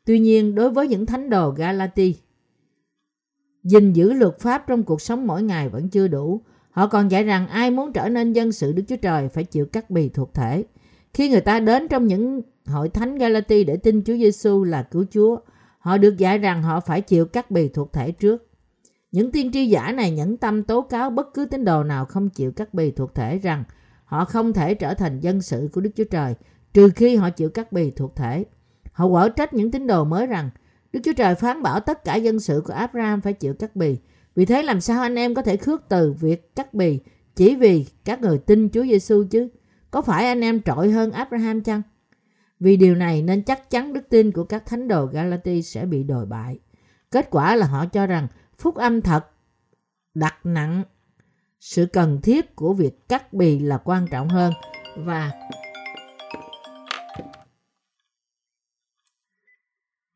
Tuy 0.05 0.19
nhiên, 0.19 0.55
đối 0.55 0.69
với 0.69 0.87
những 0.87 1.05
thánh 1.05 1.29
đồ 1.29 1.51
Galati, 1.51 2.15
gìn 3.63 3.93
giữ 3.93 4.13
luật 4.13 4.39
pháp 4.39 4.67
trong 4.67 4.83
cuộc 4.83 5.01
sống 5.01 5.27
mỗi 5.27 5.43
ngày 5.43 5.69
vẫn 5.69 5.89
chưa 5.89 6.07
đủ. 6.07 6.41
Họ 6.71 6.87
còn 6.87 7.11
dạy 7.11 7.23
rằng 7.23 7.47
ai 7.47 7.71
muốn 7.71 7.93
trở 7.93 8.09
nên 8.09 8.33
dân 8.33 8.51
sự 8.51 8.71
Đức 8.71 8.83
Chúa 8.87 8.95
Trời 8.95 9.29
phải 9.29 9.43
chịu 9.43 9.65
cắt 9.65 9.89
bì 9.89 10.09
thuộc 10.09 10.33
thể. 10.33 10.63
Khi 11.13 11.29
người 11.29 11.41
ta 11.41 11.59
đến 11.59 11.87
trong 11.87 12.07
những 12.07 12.41
hội 12.65 12.89
thánh 12.89 13.17
Galati 13.17 13.63
để 13.63 13.77
tin 13.77 14.03
Chúa 14.03 14.17
Giêsu 14.17 14.63
là 14.63 14.83
cứu 14.83 15.05
Chúa, 15.11 15.37
họ 15.81 15.97
được 15.97 16.17
dạy 16.17 16.37
rằng 16.37 16.63
họ 16.63 16.79
phải 16.79 17.01
chịu 17.01 17.25
cắt 17.25 17.51
bì 17.51 17.69
thuộc 17.69 17.93
thể 17.93 18.11
trước. 18.11 18.47
Những 19.11 19.31
tiên 19.31 19.51
tri 19.51 19.65
giả 19.65 19.91
này 19.91 20.11
nhẫn 20.11 20.37
tâm 20.37 20.63
tố 20.63 20.81
cáo 20.81 21.09
bất 21.09 21.33
cứ 21.33 21.45
tín 21.45 21.65
đồ 21.65 21.83
nào 21.83 22.05
không 22.05 22.29
chịu 22.29 22.51
cắt 22.51 22.73
bì 22.73 22.91
thuộc 22.91 23.15
thể 23.15 23.37
rằng 23.37 23.63
họ 24.05 24.25
không 24.25 24.53
thể 24.53 24.73
trở 24.73 24.93
thành 24.93 25.19
dân 25.19 25.41
sự 25.41 25.69
của 25.73 25.81
Đức 25.81 25.89
Chúa 25.95 26.03
Trời, 26.03 26.35
trừ 26.73 26.89
khi 26.95 27.15
họ 27.15 27.29
chịu 27.29 27.49
cắt 27.49 27.71
bì 27.71 27.91
thuộc 27.91 28.15
thể. 28.15 28.45
Họ 28.91 29.09
quở 29.09 29.29
trách 29.29 29.53
những 29.53 29.71
tín 29.71 29.87
đồ 29.87 30.03
mới 30.03 30.27
rằng 30.27 30.49
Đức 30.93 30.99
Chúa 31.03 31.13
Trời 31.13 31.35
phán 31.35 31.63
bảo 31.63 31.79
tất 31.79 32.03
cả 32.03 32.15
dân 32.15 32.39
sự 32.39 32.61
của 32.65 32.73
Abraham 32.73 33.21
phải 33.21 33.33
chịu 33.33 33.53
cắt 33.53 33.75
bì. 33.75 33.97
Vì 34.35 34.45
thế 34.45 34.63
làm 34.63 34.81
sao 34.81 35.01
anh 35.01 35.15
em 35.15 35.35
có 35.35 35.41
thể 35.41 35.57
khước 35.57 35.81
từ 35.89 36.13
việc 36.13 36.55
cắt 36.55 36.73
bì 36.73 36.99
chỉ 37.35 37.55
vì 37.55 37.85
các 38.05 38.21
người 38.21 38.37
tin 38.37 38.69
Chúa 38.69 38.83
Giêsu 38.83 39.23
chứ? 39.31 39.47
Có 39.91 40.01
phải 40.01 40.27
anh 40.27 40.41
em 40.41 40.61
trội 40.61 40.91
hơn 40.91 41.11
Abraham 41.11 41.61
chăng? 41.61 41.81
Vì 42.61 42.77
điều 42.77 42.95
này 42.95 43.21
nên 43.21 43.43
chắc 43.43 43.69
chắn 43.69 43.93
đức 43.93 44.09
tin 44.09 44.31
của 44.31 44.43
các 44.43 44.65
thánh 44.65 44.87
đồ 44.87 45.05
Galati 45.05 45.61
sẽ 45.61 45.85
bị 45.85 46.03
đồi 46.03 46.25
bại. 46.25 46.59
Kết 47.11 47.27
quả 47.29 47.55
là 47.55 47.65
họ 47.65 47.85
cho 47.85 48.07
rằng 48.07 48.27
phúc 48.57 48.75
âm 48.75 49.01
thật 49.01 49.25
đặt 50.13 50.35
nặng 50.43 50.83
sự 51.59 51.85
cần 51.85 52.21
thiết 52.21 52.55
của 52.55 52.73
việc 52.73 53.09
cắt 53.09 53.33
bì 53.33 53.59
là 53.59 53.77
quan 53.77 54.07
trọng 54.11 54.29
hơn 54.29 54.53
và 54.97 55.31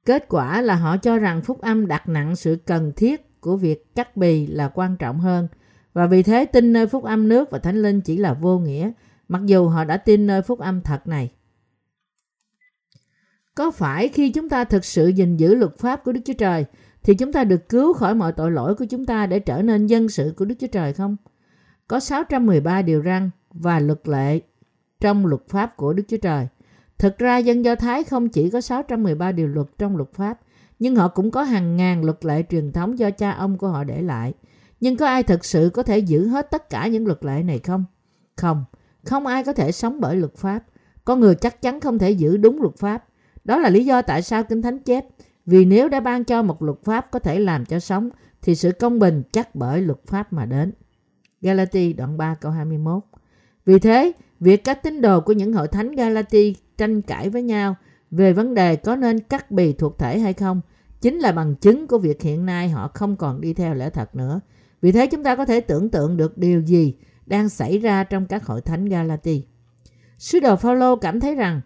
Kết 0.06 0.26
quả 0.30 0.62
là 0.62 0.76
họ 0.76 0.98
cho 0.98 1.18
rằng 1.18 1.42
phúc 1.42 1.62
âm 1.62 1.88
đặt 1.88 2.10
nặng, 2.10 2.36
sự 2.36 2.58
cần 2.66 2.92
thiết 2.96 3.42
của 3.42 3.58
việc 3.58 3.96
cắt 3.96 4.18
bì 4.18 4.48
là 4.48 4.72
quan 4.74 4.98
trọng 4.98 5.20
hơn 5.20 5.48
và 5.94 6.08
vì 6.08 6.24
thế 6.24 6.46
tin 6.46 6.74
nơi 6.74 6.88
phúc 6.88 7.04
âm 7.04 7.30
nước 7.30 7.52
và 7.52 7.60
thánh 7.60 7.82
linh 7.82 8.02
chỉ 8.02 8.18
là 8.18 8.34
vô 8.34 8.60
nghĩa, 8.60 8.92
mặc 9.28 9.42
dù 9.46 9.68
họ 9.68 9.84
đã 9.84 9.98
tin 9.98 10.28
nơi 10.28 10.42
phúc 10.42 10.60
âm 10.60 10.82
thật 10.82 11.08
này. 11.08 11.32
Có 13.56 13.72
phải 13.72 14.08
khi 14.08 14.30
chúng 14.30 14.50
ta 14.50 14.64
thực 14.64 14.86
sự 14.86 15.08
gìn 15.08 15.38
giữ 15.38 15.56
luật 15.56 15.78
pháp 15.78 16.04
của 16.04 16.12
Đức 16.12 16.22
Chúa 16.26 16.34
Trời 16.34 16.66
thì 17.04 17.16
chúng 17.16 17.34
ta 17.34 17.44
được 17.44 17.70
cứu 17.70 17.94
khỏi 17.94 18.16
mọi 18.16 18.32
tội 18.32 18.52
lỗi 18.52 18.76
của 18.76 18.86
chúng 18.86 19.06
ta 19.06 19.26
để 19.26 19.40
trở 19.40 19.62
nên 19.62 19.88
dân 19.88 20.10
sự 20.10 20.34
của 20.38 20.46
Đức 20.46 20.56
Chúa 20.60 20.68
Trời 20.68 20.94
không? 20.94 21.18
Có 21.88 22.00
613 22.00 22.82
điều 22.82 23.04
răn 23.04 23.30
và 23.50 23.80
luật 23.80 24.08
lệ 24.08 24.40
trong 25.00 25.26
luật 25.26 25.42
pháp 25.48 25.78
của 25.78 25.94
Đức 25.94 26.04
Chúa 26.08 26.18
Trời. 26.18 26.48
Thực 26.98 27.18
ra 27.18 27.38
dân 27.38 27.66
Do 27.66 27.76
Thái 27.76 28.04
không 28.04 28.30
chỉ 28.30 28.50
có 28.50 28.62
613 28.62 29.32
điều 29.32 29.48
luật 29.48 29.68
trong 29.78 29.98
luật 29.98 30.14
pháp, 30.14 30.40
nhưng 30.80 30.96
họ 30.96 31.08
cũng 31.08 31.32
có 31.32 31.44
hàng 31.44 31.78
ngàn 31.78 32.04
luật 32.04 32.26
lệ 32.26 32.44
truyền 32.50 32.72
thống 32.72 33.00
do 33.00 33.10
cha 33.12 33.32
ông 33.32 33.58
của 33.58 33.68
họ 33.68 33.84
để 33.84 34.02
lại. 34.02 34.34
Nhưng 34.80 34.98
có 34.98 35.06
ai 35.06 35.24
thực 35.24 35.46
sự 35.46 35.70
có 35.74 35.84
thể 35.84 35.98
giữ 35.98 36.28
hết 36.28 36.52
tất 36.52 36.70
cả 36.70 36.88
những 36.88 37.08
luật 37.08 37.26
lệ 37.26 37.44
này 37.44 37.60
không? 37.60 37.86
Không, 38.36 38.66
không 39.06 39.26
ai 39.28 39.44
có 39.44 39.54
thể 39.54 39.72
sống 39.72 40.00
bởi 40.00 40.16
luật 40.16 40.36
pháp. 40.36 40.64
Con 41.06 41.20
người 41.20 41.36
chắc 41.36 41.62
chắn 41.62 41.80
không 41.80 42.00
thể 42.00 42.12
giữ 42.12 42.38
đúng 42.38 42.62
luật 42.62 42.78
pháp. 42.78 43.06
Đó 43.46 43.58
là 43.60 43.70
lý 43.70 43.86
do 43.86 44.02
tại 44.02 44.22
sao 44.22 44.44
Kinh 44.44 44.62
Thánh 44.62 44.80
chép. 44.80 45.06
Vì 45.46 45.66
nếu 45.66 45.90
đã 45.90 46.00
ban 46.00 46.24
cho 46.24 46.42
một 46.42 46.64
luật 46.64 46.78
pháp 46.84 47.12
có 47.12 47.20
thể 47.20 47.40
làm 47.40 47.66
cho 47.66 47.80
sống, 47.80 48.10
thì 48.42 48.56
sự 48.56 48.72
công 48.72 49.00
bình 49.00 49.24
chắc 49.32 49.56
bởi 49.56 49.82
luật 49.82 50.00
pháp 50.06 50.34
mà 50.34 50.46
đến. 50.46 50.72
Galati 51.42 51.94
đoạn 51.94 52.18
3 52.18 52.36
câu 52.36 52.52
21 52.52 53.04
Vì 53.66 53.80
thế, 53.80 54.12
việc 54.40 54.64
các 54.64 54.84
tín 54.84 55.02
đồ 55.02 55.22
của 55.22 55.34
những 55.34 55.54
hội 55.54 55.68
thánh 55.68 55.92
Galati 55.92 56.56
tranh 56.78 57.02
cãi 57.02 57.30
với 57.30 57.44
nhau 57.44 57.76
về 58.12 58.34
vấn 58.34 58.54
đề 58.54 58.76
có 58.76 58.96
nên 58.96 59.20
cắt 59.20 59.52
bì 59.52 59.74
thuộc 59.74 60.00
thể 60.00 60.20
hay 60.20 60.34
không 60.34 60.62
chính 61.02 61.20
là 61.20 61.32
bằng 61.32 61.56
chứng 61.56 61.88
của 61.88 61.98
việc 61.98 62.22
hiện 62.22 62.46
nay 62.46 62.70
họ 62.70 62.88
không 62.94 63.16
còn 63.16 63.42
đi 63.42 63.54
theo 63.54 63.74
lẽ 63.74 63.90
thật 63.90 64.16
nữa. 64.16 64.40
Vì 64.82 64.92
thế 64.92 65.08
chúng 65.08 65.24
ta 65.24 65.36
có 65.36 65.46
thể 65.46 65.62
tưởng 65.62 65.90
tượng 65.90 66.18
được 66.18 66.38
điều 66.38 66.62
gì 66.62 66.96
đang 67.26 67.50
xảy 67.50 67.78
ra 67.78 68.04
trong 68.04 68.26
các 68.26 68.46
hội 68.46 68.62
thánh 68.62 68.86
Galati. 68.86 69.46
Sứ 70.18 70.40
đồ 70.40 70.56
Phaolô 70.56 70.96
cảm 70.96 71.20
thấy 71.20 71.36
rằng 71.36 71.62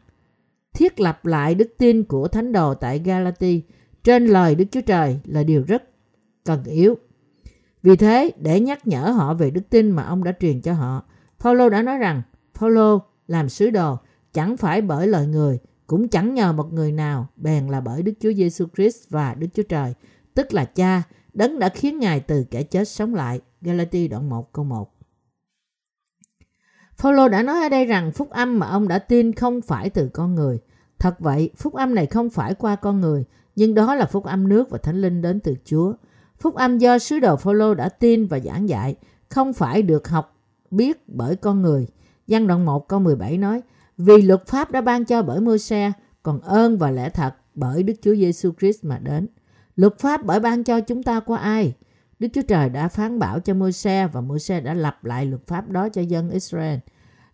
thiết 0.73 0.99
lập 0.99 1.25
lại 1.25 1.55
đức 1.55 1.69
tin 1.77 2.03
của 2.03 2.27
thánh 2.27 2.51
đồ 2.51 2.73
tại 2.73 2.99
Galati 2.99 3.63
trên 4.03 4.25
lời 4.25 4.55
Đức 4.55 4.65
Chúa 4.71 4.81
Trời 4.81 5.19
là 5.25 5.43
điều 5.43 5.63
rất 5.67 5.83
cần 6.45 6.63
yếu. 6.63 6.95
Vì 7.83 7.95
thế, 7.95 8.31
để 8.39 8.59
nhắc 8.59 8.87
nhở 8.87 9.01
họ 9.01 9.33
về 9.33 9.51
đức 9.51 9.69
tin 9.69 9.91
mà 9.91 10.03
ông 10.03 10.23
đã 10.23 10.31
truyền 10.39 10.61
cho 10.61 10.73
họ, 10.73 11.03
Phaolô 11.39 11.69
đã 11.69 11.81
nói 11.81 11.97
rằng 11.97 12.21
Phaolô 12.53 13.01
làm 13.27 13.49
sứ 13.49 13.69
đồ 13.69 13.97
chẳng 14.33 14.57
phải 14.57 14.81
bởi 14.81 15.07
lời 15.07 15.27
người, 15.27 15.59
cũng 15.87 16.07
chẳng 16.07 16.33
nhờ 16.33 16.53
một 16.53 16.73
người 16.73 16.91
nào, 16.91 17.27
bèn 17.35 17.67
là 17.67 17.81
bởi 17.81 18.01
Đức 18.01 18.13
Chúa 18.19 18.33
Giêsu 18.33 18.65
Christ 18.75 19.09
và 19.09 19.33
Đức 19.33 19.47
Chúa 19.53 19.63
Trời, 19.63 19.93
tức 20.33 20.53
là 20.53 20.65
Cha, 20.65 21.03
đấng 21.33 21.59
đã 21.59 21.69
khiến 21.69 21.99
Ngài 21.99 22.19
từ 22.19 22.45
kẻ 22.51 22.63
chết 22.63 22.87
sống 22.87 23.15
lại. 23.15 23.41
Galati 23.61 24.07
đoạn 24.07 24.29
1 24.29 24.53
câu 24.53 24.65
1 24.65 24.98
Phaolô 26.99 27.27
đã 27.27 27.43
nói 27.43 27.63
ở 27.63 27.69
đây 27.69 27.85
rằng 27.85 28.11
phúc 28.11 28.29
âm 28.29 28.59
mà 28.59 28.67
ông 28.67 28.87
đã 28.87 28.99
tin 28.99 29.33
không 29.33 29.61
phải 29.61 29.89
từ 29.89 30.09
con 30.13 30.35
người. 30.35 30.59
Thật 30.99 31.19
vậy, 31.19 31.49
phúc 31.57 31.73
âm 31.73 31.95
này 31.95 32.05
không 32.05 32.29
phải 32.29 32.53
qua 32.53 32.75
con 32.75 32.99
người, 33.01 33.25
nhưng 33.55 33.73
đó 33.73 33.95
là 33.95 34.05
phúc 34.05 34.23
âm 34.23 34.47
nước 34.47 34.69
và 34.69 34.77
thánh 34.77 35.01
linh 35.01 35.21
đến 35.21 35.39
từ 35.39 35.55
Chúa. 35.65 35.93
Phúc 36.39 36.55
âm 36.55 36.77
do 36.77 36.99
sứ 36.99 37.19
đồ 37.19 37.35
Phaolô 37.35 37.73
đã 37.73 37.89
tin 37.89 38.27
và 38.27 38.39
giảng 38.39 38.69
dạy, 38.69 38.95
không 39.29 39.53
phải 39.53 39.81
được 39.81 40.07
học 40.07 40.37
biết 40.71 41.03
bởi 41.07 41.35
con 41.35 41.61
người. 41.61 41.87
Giăng 42.27 42.47
đoạn 42.47 42.65
1 42.65 42.87
câu 42.87 42.99
17 42.99 43.37
nói, 43.37 43.61
vì 43.97 44.21
luật 44.21 44.47
pháp 44.47 44.71
đã 44.71 44.81
ban 44.81 45.05
cho 45.05 45.21
bởi 45.21 45.41
Môi-se, 45.41 45.91
còn 46.23 46.39
ơn 46.41 46.77
và 46.77 46.91
lẽ 46.91 47.09
thật 47.09 47.33
bởi 47.55 47.83
Đức 47.83 47.93
Chúa 48.01 48.15
Giêsu 48.15 48.51
Christ 48.59 48.83
mà 48.83 48.99
đến. 48.99 49.27
Luật 49.75 49.99
pháp 49.99 50.25
bởi 50.25 50.39
ban 50.39 50.63
cho 50.63 50.79
chúng 50.79 51.03
ta 51.03 51.19
qua 51.19 51.37
ai? 51.37 51.73
Đức 52.19 52.27
Chúa 52.33 52.41
Trời 52.41 52.69
đã 52.69 52.87
phán 52.87 53.19
bảo 53.19 53.39
cho 53.39 53.53
Môi-se 53.53 54.07
và 54.07 54.21
Môi-se 54.21 54.61
đã 54.61 54.73
lập 54.73 55.05
lại 55.05 55.25
luật 55.25 55.47
pháp 55.47 55.69
đó 55.69 55.89
cho 55.89 56.01
dân 56.01 56.29
Israel. 56.29 56.79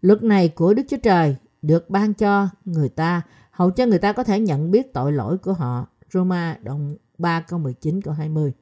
Luật 0.02 0.24
này 0.24 0.50
của 0.50 0.74
Đức 0.74 0.84
Chúa 0.90 0.98
Trời 1.04 1.36
được 1.62 1.90
ban 1.90 2.14
cho 2.14 2.50
người 2.66 2.90
ta, 2.90 3.22
hầu 3.52 3.72
cho 3.72 3.86
người 3.86 4.00
ta 4.00 4.14
có 4.14 4.24
thể 4.24 4.40
nhận 4.40 4.72
biết 4.72 4.94
tội 4.94 5.12
lỗi 5.12 5.38
của 5.38 5.54
họ. 5.54 5.88
Roma 6.14 6.58
đoạn 6.64 6.96
3 7.18 7.42
câu 7.42 7.60
19 7.60 8.02
câu 8.02 8.14
20. 8.14 8.54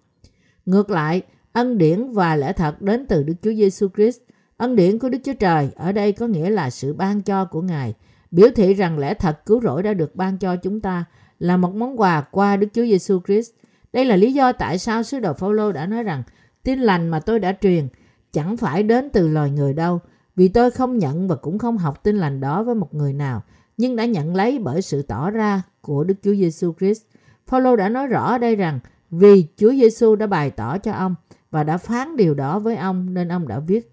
Ngược 0.65 0.89
lại, 0.89 1.21
ân 1.53 1.77
điển 1.77 2.11
và 2.11 2.35
lẽ 2.35 2.53
thật 2.53 2.81
đến 2.81 3.05
từ 3.09 3.23
Đức 3.23 3.33
Chúa 3.41 3.53
Giêsu 3.53 3.87
Christ. 3.95 4.19
Ân 4.57 4.75
điển 4.75 4.99
của 4.99 5.09
Đức 5.09 5.19
Chúa 5.23 5.33
Trời 5.33 5.69
ở 5.75 5.91
đây 5.91 6.11
có 6.11 6.27
nghĩa 6.27 6.49
là 6.49 6.69
sự 6.69 6.93
ban 6.93 7.21
cho 7.21 7.45
của 7.45 7.61
Ngài, 7.61 7.93
biểu 8.31 8.47
thị 8.55 8.73
rằng 8.73 8.99
lẽ 8.99 9.13
thật 9.13 9.45
cứu 9.45 9.61
rỗi 9.61 9.83
đã 9.83 9.93
được 9.93 10.15
ban 10.15 10.37
cho 10.37 10.55
chúng 10.55 10.81
ta 10.81 11.05
là 11.39 11.57
một 11.57 11.75
món 11.75 11.99
quà 11.99 12.21
qua 12.21 12.57
Đức 12.57 12.67
Chúa 12.73 12.83
Giêsu 12.83 13.19
Christ. 13.25 13.51
Đây 13.93 14.05
là 14.05 14.15
lý 14.15 14.33
do 14.33 14.51
tại 14.51 14.77
sao 14.77 15.03
sứ 15.03 15.19
đồ 15.19 15.33
Phaolô 15.33 15.71
đã 15.71 15.85
nói 15.85 16.03
rằng 16.03 16.23
tin 16.63 16.79
lành 16.79 17.09
mà 17.09 17.19
tôi 17.19 17.39
đã 17.39 17.57
truyền 17.61 17.87
chẳng 18.31 18.57
phải 18.57 18.83
đến 18.83 19.09
từ 19.13 19.27
loài 19.27 19.51
người 19.51 19.73
đâu, 19.73 19.99
vì 20.35 20.47
tôi 20.47 20.71
không 20.71 20.97
nhận 20.97 21.27
và 21.27 21.35
cũng 21.35 21.57
không 21.57 21.77
học 21.77 22.03
tin 22.03 22.17
lành 22.17 22.39
đó 22.39 22.63
với 22.63 22.75
một 22.75 22.93
người 22.93 23.13
nào, 23.13 23.43
nhưng 23.77 23.95
đã 23.95 24.05
nhận 24.05 24.35
lấy 24.35 24.59
bởi 24.59 24.81
sự 24.81 25.01
tỏ 25.01 25.29
ra 25.29 25.61
của 25.81 26.03
Đức 26.03 26.13
Chúa 26.23 26.33
Giêsu 26.33 26.73
Christ. 26.79 27.01
Phaolô 27.47 27.75
đã 27.75 27.89
nói 27.89 28.07
rõ 28.07 28.25
ở 28.25 28.37
đây 28.37 28.55
rằng 28.55 28.79
Vì 29.11 29.45
Chúa 29.57 29.71
Giêsu 29.71 30.15
đã 30.15 30.27
bày 30.27 30.51
tỏ 30.51 30.77
cho 30.77 30.91
ông 30.91 31.15
và 31.51 31.63
đã 31.63 31.77
phán 31.77 32.15
điều 32.15 32.33
đó 32.33 32.59
với 32.59 32.75
ông 32.75 33.13
nên 33.13 33.27
ông 33.27 33.47
đã 33.47 33.59
viết 33.59 33.91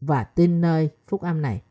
và 0.00 0.24
tin 0.24 0.60
nơi 0.60 0.90
phúc 1.06 1.22
âm 1.22 1.42
này. 1.42 1.62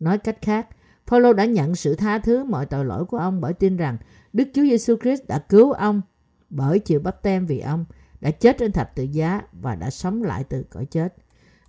Nói 0.00 0.18
cách 0.18 0.38
khác, 0.42 0.68
Phaolô 1.06 1.32
đã 1.32 1.44
nhận 1.44 1.74
sự 1.74 1.94
tha 1.94 2.18
thứ 2.18 2.44
mọi 2.44 2.66
tội 2.66 2.84
lỗi 2.84 3.04
của 3.04 3.16
ông 3.18 3.40
bởi 3.40 3.52
tin 3.52 3.76
rằng 3.76 3.96
Đức 4.32 4.48
Chúa 4.54 4.62
Giêsu 4.62 4.96
Christ 5.02 5.22
đã 5.28 5.38
cứu 5.38 5.72
ông 5.72 6.02
bởi 6.50 6.78
chịu 6.78 7.00
bắp 7.00 7.22
tem 7.22 7.46
vì 7.46 7.60
ông, 7.60 7.84
đã 8.20 8.30
chết 8.30 8.58
trên 8.58 8.72
thập 8.72 8.94
tự 8.94 9.02
giá 9.02 9.42
và 9.52 9.74
đã 9.74 9.90
sống 9.90 10.22
lại 10.22 10.44
từ 10.44 10.64
cõi 10.70 10.86
chết. 10.86 11.14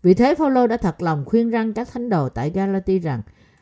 Vì 0.02 0.14
thế 0.14 0.36
Phaolô 0.36 0.68
đã 0.68 0.78
thật 0.78 1.02
lòng 1.02 1.24
khuyên 1.26 1.50
răng 1.50 1.74
các 1.74 1.88
thánh 1.94 2.10
đồ 2.10 2.30
tại 2.30 2.50
Galati 2.50 3.00
rằng, 3.00 3.22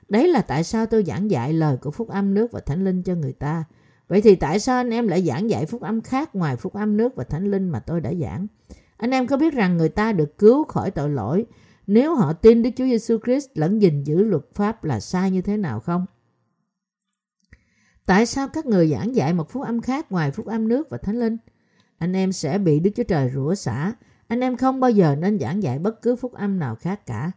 đấy 0.10 0.28
là 0.28 0.42
tại 0.42 0.64
sao 0.64 0.86
tôi 0.86 1.04
giảng 1.04 1.32
dạy 1.32 1.54
lời 1.54 1.78
của 1.78 1.92
phúc 1.92 2.10
âm 2.10 2.34
nước 2.34 2.52
và 2.52 2.60
thánh 2.60 2.84
linh 2.84 3.04
cho 3.04 3.16
người 3.16 3.34
ta. 3.34 3.64
Vậy 4.08 4.22
thì 4.22 4.36
tại 4.36 4.60
sao 4.60 4.78
anh 4.78 4.90
em 4.90 5.08
lại 5.08 5.22
giảng 5.22 5.50
dạy 5.50 5.66
phúc 5.66 5.82
âm 5.82 6.02
khác 6.02 6.36
ngoài 6.36 6.56
phúc 6.56 6.74
âm 6.74 6.98
nước 6.98 7.16
và 7.16 7.24
thánh 7.24 7.52
linh 7.52 7.70
mà 7.70 7.80
tôi 7.80 8.02
đã 8.02 8.14
giảng? 8.14 8.48
Anh 8.98 9.12
em 9.12 9.28
có 9.28 9.38
biết 9.38 9.54
rằng 9.54 9.78
người 9.78 9.90
ta 9.90 10.12
được 10.12 10.38
cứu 10.38 10.64
khỏi 10.64 10.92
tội 10.92 11.10
lỗi 11.10 11.46
nếu 11.88 12.16
họ 12.16 12.34
tin 12.34 12.64
Đức 12.64 12.70
Chúa 12.76 12.86
Giêsu 12.86 13.18
Christ 13.26 13.50
lẫn 13.56 13.82
gìn 13.82 14.04
giữ 14.04 14.24
luật 14.24 14.44
pháp 14.54 14.84
là 14.84 15.00
sai 15.00 15.32
như 15.32 15.42
thế 15.42 15.58
nào 15.58 15.80
không? 15.80 16.06
Tại 18.08 18.26
sao 18.26 18.48
các 18.48 18.66
người 18.66 18.88
giảng 18.88 19.16
dạy 19.16 19.34
một 19.34 19.50
phúc 19.50 19.64
âm 19.64 19.82
khác 19.82 20.12
ngoài 20.12 20.32
phúc 20.32 20.46
âm 20.46 20.68
nước 20.68 20.90
và 20.90 20.98
thánh 20.98 21.20
linh? 21.20 21.38
Anh 21.98 22.14
em 22.14 22.32
sẽ 22.32 22.58
bị 22.58 22.80
Đức 22.80 22.92
Chúa 22.96 23.04
Trời 23.04 23.32
rủa 23.36 23.56
xả. 23.56 23.94
Anh 24.28 24.40
em 24.40 24.58
không 24.58 24.80
bao 24.80 24.92
giờ 24.92 25.16
nên 25.16 25.40
giảng 25.40 25.64
dạy 25.64 25.80
bất 25.80 26.02
cứ 26.02 26.16
phúc 26.16 26.34
âm 26.34 26.60
nào 26.60 26.76
khác 26.76 27.06
cả. 27.06 27.32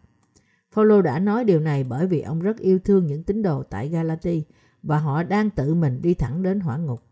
Phaolô 0.73 1.03
đã 1.03 1.19
nói 1.19 1.45
điều 1.45 1.61
này 1.61 1.85
bởi 1.85 2.07
vì 2.07 2.21
ông 2.21 2.41
rất 2.41 2.59
yêu 2.59 2.79
thương 2.85 3.07
những 3.07 3.25
tín 3.25 3.43
đồ 3.43 3.63
tại 3.63 3.89
Galati 3.89 4.45
và 4.83 4.99
họ 4.99 5.23
đang 5.23 5.51
tự 5.51 5.75
mình 5.75 6.03
đi 6.03 6.15
thẳng 6.15 6.43
đến 6.43 6.61
hỏa 6.61 6.77
ngục. 6.77 7.03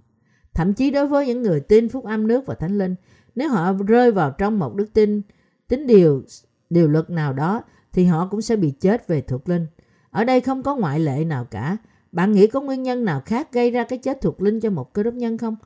Thậm 0.54 0.74
chí 0.74 0.90
đối 0.90 1.06
với 1.06 1.26
những 1.26 1.42
người 1.42 1.60
tin 1.60 1.88
phúc 1.88 2.04
âm 2.04 2.26
nước 2.26 2.46
và 2.46 2.54
thánh 2.54 2.78
linh, 2.78 2.94
nếu 3.34 3.48
họ 3.48 3.72
rơi 3.72 4.12
vào 4.12 4.30
trong 4.30 4.58
một 4.58 4.74
đức 4.74 4.92
tin 4.92 5.22
tính 5.68 5.86
điều 5.86 6.22
điều 6.70 6.88
luật 6.88 7.10
nào 7.10 7.32
đó 7.32 7.62
thì 7.92 8.04
họ 8.04 8.28
cũng 8.30 8.42
sẽ 8.42 8.56
bị 8.56 8.70
chết 8.70 9.08
về 9.08 9.20
thuộc 9.20 9.48
linh. 9.48 9.66
Ở 10.10 10.24
đây 10.24 10.40
không 10.40 10.62
có 10.62 10.76
ngoại 10.76 11.00
lệ 11.00 11.24
nào 11.24 11.44
cả. 11.44 11.76
Bạn 12.12 12.32
nghĩ 12.32 12.46
có 12.46 12.60
nguyên 12.60 12.82
nhân 12.82 13.04
nào 13.04 13.22
khác 13.26 13.52
gây 13.52 13.70
ra 13.70 13.84
cái 13.84 13.98
chết 13.98 14.20
thuộc 14.20 14.42
linh 14.42 14.60
cho 14.60 14.70
một 14.70 14.92
cơ 14.92 15.02
đốc 15.02 15.14
nhân 15.14 15.38
không? 15.38 15.56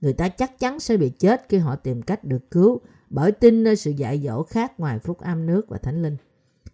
Người 0.00 0.12
ta 0.12 0.28
chắc 0.28 0.58
chắn 0.58 0.80
sẽ 0.80 0.96
bị 0.96 1.08
chết 1.08 1.46
khi 1.48 1.58
họ 1.58 1.76
tìm 1.76 2.02
cách 2.02 2.24
được 2.24 2.50
cứu 2.50 2.80
bởi 3.10 3.32
tin 3.32 3.64
nơi 3.64 3.76
sự 3.76 3.90
dạy 3.90 4.20
dỗ 4.24 4.42
khác 4.42 4.80
ngoài 4.80 4.98
phúc 4.98 5.18
âm 5.20 5.46
nước 5.46 5.68
và 5.68 5.78
thánh 5.78 6.02
linh. 6.02 6.16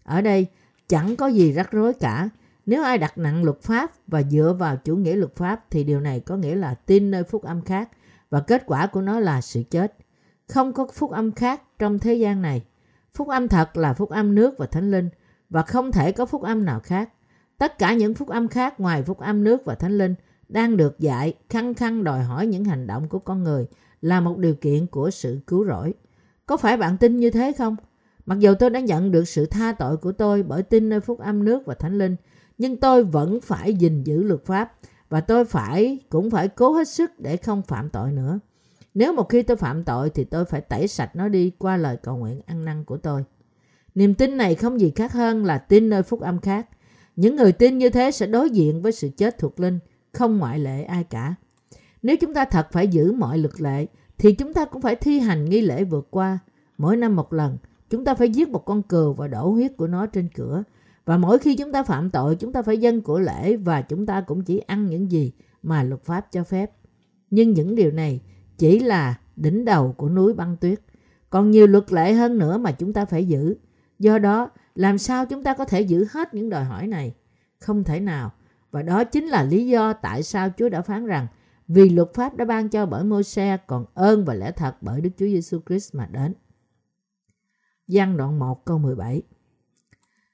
Ở 0.05 0.21
đây, 0.21 0.47
chẳng 0.89 1.17
có 1.17 1.27
gì 1.27 1.53
rắc 1.53 1.71
rối 1.71 1.93
cả. 1.95 2.29
Nếu 2.67 2.83
ai 2.83 2.99
đặt 2.99 3.19
nặng 3.19 3.45
luật 3.45 3.63
pháp 3.63 3.93
và 4.07 4.23
dựa 4.23 4.57
vào 4.59 4.77
chủ 4.77 4.97
nghĩa 4.97 5.17
luật 5.17 5.37
pháp 5.37 5.65
thì 5.71 5.85
điều 5.85 6.01
này 6.01 6.21
có 6.21 6.37
nghĩa 6.37 6.55
là 6.55 6.75
tin 6.75 7.11
nơi 7.11 7.25
phúc 7.25 7.43
âm 7.43 7.63
khác 7.63 7.91
và 8.31 8.41
kết 8.41 8.63
quả 8.67 8.87
của 8.87 9.01
nó 9.01 9.21
là 9.21 9.41
sự 9.41 9.63
chết. 9.71 9.97
Không 10.49 10.73
có 10.73 10.87
phúc 10.93 11.11
âm 11.11 11.33
khác 11.33 11.63
trong 11.79 11.99
thế 11.99 12.15
gian 12.15 12.43
này. 12.43 12.63
Phúc 13.15 13.29
âm 13.29 13.49
thật 13.49 13.77
là 13.77 13.95
phúc 13.95 14.11
âm 14.11 14.35
nước 14.35 14.55
và 14.59 14.67
thánh 14.67 14.91
linh 14.91 15.09
và 15.51 15.63
không 15.63 15.93
thể 15.93 16.13
có 16.13 16.27
phúc 16.27 16.43
âm 16.43 16.65
nào 16.65 16.81
khác. 16.81 17.11
Tất 17.63 17.79
cả 17.79 17.95
những 17.95 18.15
phúc 18.15 18.29
âm 18.29 18.49
khác 18.49 18.81
ngoài 18.81 19.03
phúc 19.03 19.19
âm 19.19 19.45
nước 19.45 19.65
và 19.65 19.75
thánh 19.75 19.99
linh 19.99 20.15
đang 20.49 20.77
được 20.77 20.99
dạy 20.99 21.35
khăng 21.49 21.75
khăng 21.75 22.05
đòi 22.05 22.23
hỏi 22.23 22.47
những 22.47 22.65
hành 22.65 22.87
động 22.87 23.09
của 23.09 23.19
con 23.19 23.43
người 23.43 23.67
là 24.01 24.21
một 24.21 24.39
điều 24.39 24.55
kiện 24.55 24.87
của 24.87 25.11
sự 25.11 25.41
cứu 25.47 25.67
rỗi. 25.67 25.95
Có 26.47 26.57
phải 26.57 26.77
bạn 26.77 26.97
tin 26.97 27.17
như 27.17 27.31
thế 27.31 27.53
không? 27.59 27.77
Mặc 28.27 28.39
dù 28.39 28.55
tôi 28.55 28.71
đã 28.71 28.81
nhận 28.81 29.11
được 29.11 29.29
sự 29.29 29.47
tha 29.47 29.73
tội 29.73 29.97
của 29.97 30.13
tôi 30.13 30.43
bởi 30.43 30.63
tin 30.63 30.89
nơi 30.89 31.01
phúc 31.01 31.19
âm 31.19 31.45
nước 31.45 31.67
và 31.67 31.75
thánh 31.75 31.99
linh, 31.99 32.17
nhưng 32.59 32.77
tôi 32.77 33.05
vẫn 33.05 33.41
phải 33.41 33.75
gìn 33.75 34.03
giữ 34.03 34.23
luật 34.23 34.45
pháp 34.45 34.73
và 35.09 35.21
tôi 35.21 35.45
phải 35.45 35.99
cũng 36.09 36.31
phải 36.31 36.49
cố 36.49 36.73
hết 36.73 36.89
sức 36.89 37.11
để 37.19 37.37
không 37.37 37.63
phạm 37.63 37.91
tội 37.91 38.13
nữa. 38.13 38.39
Nếu 38.95 39.13
một 39.13 39.29
khi 39.29 39.43
tôi 39.43 39.57
phạm 39.57 39.85
tội 39.85 40.11
thì 40.11 40.25
tôi 40.25 40.45
phải 40.45 40.61
tẩy 40.61 40.89
sạch 40.89 41.17
nó 41.17 41.29
đi 41.29 41.51
qua 41.59 41.77
lời 41.77 41.97
cầu 42.03 42.17
nguyện 42.17 42.41
ăn 42.47 42.65
năn 42.65 42.85
của 42.85 42.97
tôi. 42.97 43.25
Niềm 43.95 44.15
tin 44.15 44.37
này 44.37 44.55
không 44.55 44.81
gì 44.81 44.93
khác 44.97 45.13
hơn 45.13 45.45
là 45.45 45.59
tin 45.59 45.91
nơi 45.91 46.03
phúc 46.03 46.21
âm 46.21 46.41
khác. 46.41 46.67
Những 47.17 47.37
người 47.37 47.53
tin 47.53 47.79
như 47.79 47.91
thế 47.91 48.11
sẽ 48.11 48.27
đối 48.27 48.51
diện 48.51 48.83
với 48.83 48.93
sự 48.93 49.09
chết 49.17 49.39
thuộc 49.39 49.61
linh, 49.61 49.79
không 50.13 50.39
ngoại 50.39 50.59
lệ 50.59 50.83
ai 50.83 51.05
cả. 51.05 51.35
Nếu 52.03 52.17
chúng 52.17 52.35
ta 52.35 52.45
thật 52.45 52.67
phải 52.73 52.89
giữ 52.89 53.13
mọi 53.13 53.39
luật 53.39 53.61
lệ, 53.61 53.87
thì 54.19 54.33
chúng 54.33 54.55
ta 54.55 54.65
cũng 54.65 54.83
phải 54.83 54.97
thi 54.97 55.19
hành 55.19 55.45
nghi 55.45 55.61
lễ 55.61 55.85
vượt 55.85 56.07
qua. 56.11 56.39
Mỗi 56.79 56.97
năm 56.97 57.17
một 57.17 57.33
lần, 57.33 57.59
chúng 57.91 58.05
ta 58.05 58.15
phải 58.15 58.31
giết 58.31 58.49
một 58.49 58.65
con 58.65 58.83
cừu 58.83 59.13
và 59.13 59.29
đổ 59.29 59.51
huyết 59.51 59.77
của 59.77 59.87
nó 59.87 60.07
trên 60.07 60.29
cửa. 60.35 60.63
Và 61.05 61.17
mỗi 61.17 61.39
khi 61.39 61.57
chúng 61.57 61.73
ta 61.73 61.83
phạm 61.83 62.11
tội, 62.11 62.37
chúng 62.37 62.53
ta 62.53 62.63
phải 62.63 62.79
dâng 62.79 63.01
của 63.01 63.21
lễ 63.21 63.57
và 63.57 63.83
chúng 63.83 64.07
ta 64.07 64.21
cũng 64.21 64.45
chỉ 64.45 64.59
ăn 64.59 64.87
những 64.87 65.11
gì 65.11 65.33
mà 65.63 65.83
luật 65.83 66.05
pháp 66.05 66.33
cho 66.33 66.45
phép. 66.45 66.71
Nhưng 67.31 67.53
những 67.53 67.75
điều 67.75 67.91
này 67.91 68.21
chỉ 68.59 68.79
là 68.79 69.19
đỉnh 69.37 69.65
đầu 69.65 69.93
của 69.93 70.09
núi 70.09 70.35
băng 70.35 70.57
tuyết. 70.57 70.81
Còn 71.31 71.51
nhiều 71.51 71.67
luật 71.67 71.93
lệ 71.93 72.13
hơn 72.13 72.39
nữa 72.39 72.59
mà 72.59 72.73
chúng 72.73 72.93
ta 72.93 73.05
phải 73.05 73.25
giữ. 73.25 73.55
Do 74.03 74.19
đó, 74.19 74.51
làm 74.75 74.99
sao 74.99 75.27
chúng 75.27 75.43
ta 75.43 75.55
có 75.55 75.65
thể 75.65 75.81
giữ 75.81 76.07
hết 76.11 76.35
những 76.35 76.51
đòi 76.51 76.65
hỏi 76.65 76.87
này? 76.87 77.15
Không 77.59 77.85
thể 77.85 78.01
nào. 78.01 78.33
Và 78.71 78.83
đó 78.83 79.05
chính 79.05 79.27
là 79.27 79.43
lý 79.43 79.67
do 79.67 79.93
tại 79.93 80.23
sao 80.23 80.49
Chúa 80.57 80.69
đã 80.69 80.83
phán 80.83 81.07
rằng 81.07 81.27
vì 81.69 81.89
luật 81.89 82.15
pháp 82.15 82.37
đã 82.37 82.45
ban 82.45 82.69
cho 82.69 82.87
bởi 82.87 83.05
Môi-se 83.05 83.57
còn 83.67 83.85
ơn 83.95 84.25
và 84.25 84.35
lẽ 84.35 84.53
thật 84.53 84.77
bởi 84.81 85.01
Đức 85.01 85.11
Chúa 85.19 85.27
Giêsu 85.27 85.61
Christ 85.67 85.95
mà 85.95 86.07
đến. 86.07 86.35
Giăng 87.87 88.17
đoạn 88.17 88.39
1 88.39 88.65
câu 88.65 88.79
17 88.79 89.23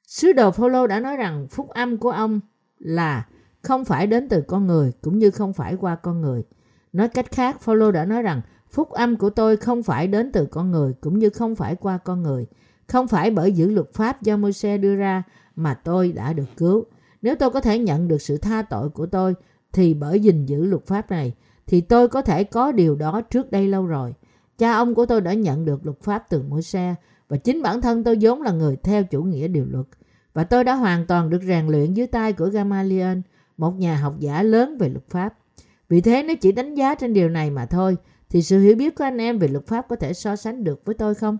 Sứ 0.02 0.32
đồ 0.32 0.50
Phaolô 0.50 0.86
đã 0.86 1.00
nói 1.00 1.16
rằng 1.16 1.46
phúc 1.50 1.68
âm 1.68 1.96
của 1.96 2.10
ông 2.10 2.40
là 2.78 3.28
không 3.62 3.84
phải 3.84 4.06
đến 4.06 4.28
từ 4.28 4.42
con 4.42 4.66
người 4.66 4.92
cũng 5.00 5.18
như 5.18 5.30
không 5.30 5.52
phải 5.52 5.76
qua 5.76 5.96
con 5.96 6.20
người. 6.20 6.44
Nói 6.92 7.08
cách 7.08 7.30
khác, 7.30 7.60
Phaolô 7.60 7.90
đã 7.90 8.04
nói 8.04 8.22
rằng 8.22 8.40
phúc 8.70 8.90
âm 8.90 9.16
của 9.16 9.30
tôi 9.30 9.56
không 9.56 9.82
phải 9.82 10.06
đến 10.06 10.32
từ 10.32 10.46
con 10.46 10.70
người 10.70 10.92
cũng 11.00 11.18
như 11.18 11.30
không 11.30 11.54
phải 11.54 11.76
qua 11.76 11.98
con 11.98 12.22
người. 12.22 12.46
Không 12.88 13.08
phải 13.08 13.30
bởi 13.30 13.52
giữ 13.52 13.70
luật 13.70 13.92
pháp 13.94 14.22
do 14.22 14.36
Môi-se 14.36 14.78
đưa 14.78 14.96
ra 14.96 15.22
mà 15.56 15.74
tôi 15.74 16.12
đã 16.12 16.32
được 16.32 16.48
cứu. 16.56 16.84
Nếu 17.22 17.34
tôi 17.34 17.50
có 17.50 17.60
thể 17.60 17.78
nhận 17.78 18.08
được 18.08 18.22
sự 18.22 18.36
tha 18.36 18.62
tội 18.62 18.88
của 18.88 19.06
tôi 19.06 19.34
thì 19.72 19.94
bởi 19.94 20.20
gìn 20.20 20.46
giữ 20.46 20.64
luật 20.64 20.86
pháp 20.86 21.10
này 21.10 21.34
thì 21.66 21.80
tôi 21.80 22.08
có 22.08 22.22
thể 22.22 22.44
có 22.44 22.72
điều 22.72 22.96
đó 22.96 23.20
trước 23.20 23.50
đây 23.50 23.68
lâu 23.68 23.86
rồi. 23.86 24.14
Cha 24.58 24.72
ông 24.72 24.94
của 24.94 25.06
tôi 25.06 25.20
đã 25.20 25.32
nhận 25.32 25.64
được 25.64 25.86
luật 25.86 26.00
pháp 26.00 26.24
từ 26.28 26.42
Môi-se 26.42 26.94
và 27.28 27.36
chính 27.36 27.62
bản 27.62 27.80
thân 27.80 28.04
tôi 28.04 28.18
vốn 28.20 28.42
là 28.42 28.52
người 28.52 28.76
theo 28.76 29.04
chủ 29.04 29.22
nghĩa 29.22 29.48
điều 29.48 29.66
luật. 29.70 29.86
Và 30.34 30.44
tôi 30.44 30.64
đã 30.64 30.74
hoàn 30.74 31.06
toàn 31.06 31.30
được 31.30 31.42
rèn 31.42 31.66
luyện 31.66 31.94
dưới 31.94 32.06
tay 32.06 32.32
của 32.32 32.46
Gamaliel, 32.46 33.18
một 33.56 33.78
nhà 33.78 33.96
học 33.96 34.14
giả 34.18 34.42
lớn 34.42 34.78
về 34.78 34.88
luật 34.88 35.08
pháp. 35.08 35.34
Vì 35.88 36.00
thế 36.00 36.22
nếu 36.22 36.36
chỉ 36.36 36.52
đánh 36.52 36.74
giá 36.74 36.94
trên 36.94 37.14
điều 37.14 37.28
này 37.28 37.50
mà 37.50 37.66
thôi, 37.66 37.96
thì 38.30 38.42
sự 38.42 38.60
hiểu 38.60 38.76
biết 38.76 38.94
của 38.94 39.04
anh 39.04 39.18
em 39.18 39.38
về 39.38 39.48
luật 39.48 39.66
pháp 39.66 39.88
có 39.88 39.96
thể 39.96 40.12
so 40.12 40.36
sánh 40.36 40.64
được 40.64 40.84
với 40.84 40.94
tôi 40.94 41.14
không? 41.14 41.38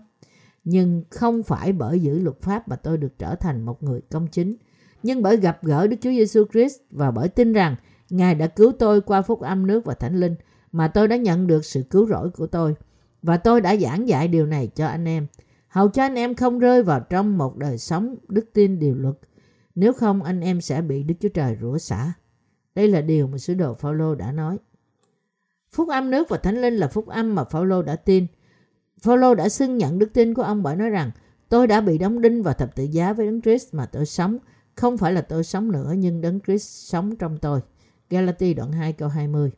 Nhưng 0.63 1.03
không 1.09 1.43
phải 1.43 1.73
bởi 1.73 1.99
giữ 1.99 2.19
luật 2.19 2.41
pháp 2.41 2.67
mà 2.67 2.75
tôi 2.75 2.97
được 2.97 3.19
trở 3.19 3.35
thành 3.35 3.61
một 3.65 3.83
người 3.83 4.01
công 4.11 4.27
chính, 4.27 4.55
nhưng 5.03 5.21
bởi 5.21 5.37
gặp 5.37 5.63
gỡ 5.63 5.87
Đức 5.87 5.97
Chúa 6.01 6.09
Giêsu 6.09 6.45
Christ 6.51 6.75
và 6.91 7.11
bởi 7.11 7.29
tin 7.29 7.53
rằng 7.53 7.75
Ngài 8.09 8.35
đã 8.35 8.47
cứu 8.47 8.71
tôi 8.79 9.01
qua 9.01 9.21
phúc 9.21 9.41
âm 9.41 9.67
nước 9.67 9.85
và 9.85 9.93
thánh 9.93 10.19
linh 10.19 10.35
mà 10.71 10.87
tôi 10.87 11.07
đã 11.07 11.15
nhận 11.15 11.47
được 11.47 11.65
sự 11.65 11.83
cứu 11.89 12.07
rỗi 12.07 12.29
của 12.29 12.47
tôi. 12.47 12.75
Và 13.21 13.37
tôi 13.37 13.61
đã 13.61 13.75
giảng 13.75 14.07
dạy 14.07 14.27
điều 14.27 14.45
này 14.45 14.67
cho 14.67 14.87
anh 14.87 15.05
em, 15.05 15.27
hầu 15.67 15.89
cho 15.89 16.03
anh 16.03 16.15
em 16.15 16.35
không 16.35 16.59
rơi 16.59 16.83
vào 16.83 16.99
trong 16.99 17.37
một 17.37 17.57
đời 17.57 17.77
sống 17.77 18.15
đức 18.27 18.49
tin 18.53 18.79
điều 18.79 18.95
luật. 18.95 19.15
Nếu 19.75 19.93
không 19.93 20.23
anh 20.23 20.41
em 20.41 20.61
sẽ 20.61 20.81
bị 20.81 21.03
Đức 21.03 21.15
Chúa 21.19 21.29
Trời 21.29 21.57
rủa 21.61 21.77
xả. 21.77 22.13
Đây 22.75 22.87
là 22.87 23.01
điều 23.01 23.27
mà 23.27 23.37
sứ 23.37 23.53
đồ 23.53 23.73
Phaolô 23.73 24.15
đã 24.15 24.31
nói. 24.31 24.57
Phúc 25.71 25.89
âm 25.89 26.11
nước 26.11 26.29
và 26.29 26.37
thánh 26.37 26.61
linh 26.61 26.73
là 26.73 26.87
phúc 26.87 27.07
âm 27.07 27.35
mà 27.35 27.43
Phaolô 27.43 27.81
đã 27.81 27.95
tin. 27.95 28.27
Phaolô 29.01 29.35
đã 29.35 29.49
xưng 29.49 29.77
nhận 29.77 29.99
đức 29.99 30.13
tin 30.13 30.33
của 30.33 30.41
ông 30.41 30.63
bởi 30.63 30.75
nói 30.75 30.89
rằng 30.89 31.11
tôi 31.49 31.67
đã 31.67 31.81
bị 31.81 31.97
đóng 31.97 32.21
đinh 32.21 32.43
vào 32.43 32.53
thập 32.53 32.75
tự 32.75 32.83
giá 32.83 33.13
với 33.13 33.25
Đấng 33.25 33.41
Christ 33.41 33.73
mà 33.73 33.85
tôi 33.85 34.05
sống. 34.05 34.37
Không 34.75 34.97
phải 34.97 35.13
là 35.13 35.21
tôi 35.21 35.43
sống 35.43 35.71
nữa 35.71 35.93
nhưng 35.97 36.21
Đấng 36.21 36.39
Christ 36.39 36.89
sống 36.91 37.15
trong 37.15 37.37
tôi. 37.37 37.61
Galati 38.09 38.53
đoạn 38.53 38.71
2 38.71 38.93
câu 38.93 39.09
20 39.09 39.51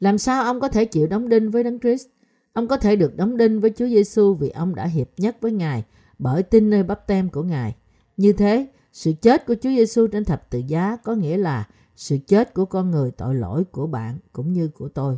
Làm 0.00 0.18
sao 0.18 0.44
ông 0.44 0.60
có 0.60 0.68
thể 0.68 0.84
chịu 0.84 1.06
đóng 1.06 1.28
đinh 1.28 1.50
với 1.50 1.64
Đấng 1.64 1.80
Christ? 1.80 2.06
Ông 2.52 2.68
có 2.68 2.76
thể 2.76 2.96
được 2.96 3.16
đóng 3.16 3.36
đinh 3.36 3.60
với 3.60 3.70
Chúa 3.76 3.86
Giêsu 3.86 4.34
vì 4.34 4.50
ông 4.50 4.74
đã 4.74 4.86
hiệp 4.86 5.08
nhất 5.16 5.36
với 5.40 5.52
Ngài 5.52 5.84
bởi 6.18 6.42
tin 6.42 6.70
nơi 6.70 6.82
bắp 6.82 7.06
tem 7.06 7.28
của 7.30 7.42
Ngài. 7.42 7.76
Như 8.16 8.32
thế, 8.32 8.66
sự 8.92 9.12
chết 9.12 9.46
của 9.46 9.54
Chúa 9.54 9.70
Giêsu 9.70 10.06
trên 10.06 10.24
thập 10.24 10.50
tự 10.50 10.58
giá 10.58 10.96
có 10.96 11.14
nghĩa 11.14 11.36
là 11.36 11.68
sự 11.96 12.18
chết 12.26 12.54
của 12.54 12.64
con 12.64 12.90
người 12.90 13.10
tội 13.10 13.34
lỗi 13.34 13.64
của 13.64 13.86
bạn 13.86 14.18
cũng 14.32 14.52
như 14.52 14.68
của 14.68 14.88
tôi. 14.88 15.16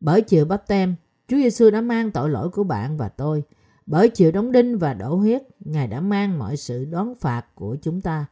Bởi 0.00 0.22
chịu 0.22 0.44
bắp 0.44 0.66
tem, 0.66 0.94
Chúa 1.28 1.36
Giêsu 1.36 1.70
đã 1.70 1.80
mang 1.80 2.10
tội 2.10 2.30
lỗi 2.30 2.50
của 2.50 2.64
bạn 2.64 2.96
và 2.96 3.08
tôi. 3.08 3.42
Bởi 3.86 4.08
chịu 4.08 4.32
đóng 4.32 4.52
đinh 4.52 4.78
và 4.78 4.94
đổ 4.94 5.14
huyết, 5.14 5.42
Ngài 5.60 5.86
đã 5.86 6.00
mang 6.00 6.38
mọi 6.38 6.56
sự 6.56 6.84
đón 6.84 7.14
phạt 7.14 7.46
của 7.54 7.76
chúng 7.82 8.00
ta. 8.00 8.26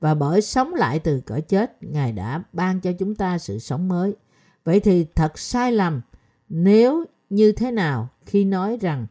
Và 0.00 0.14
bởi 0.14 0.42
sống 0.42 0.74
lại 0.74 0.98
từ 0.98 1.20
cõi 1.20 1.40
chết, 1.40 1.82
Ngài 1.82 2.12
đã 2.12 2.42
ban 2.52 2.80
cho 2.80 2.92
chúng 2.92 3.14
ta 3.14 3.38
sự 3.38 3.58
sống 3.58 3.88
mới. 3.88 4.16
Vậy 4.64 4.80
thì 4.80 5.06
thật 5.14 5.38
sai 5.38 5.72
lầm 5.72 6.00
nếu 6.48 7.04
như 7.30 7.52
thế 7.52 7.70
nào 7.70 8.08
khi 8.26 8.44
nói 8.44 8.78
rằng 8.80 9.06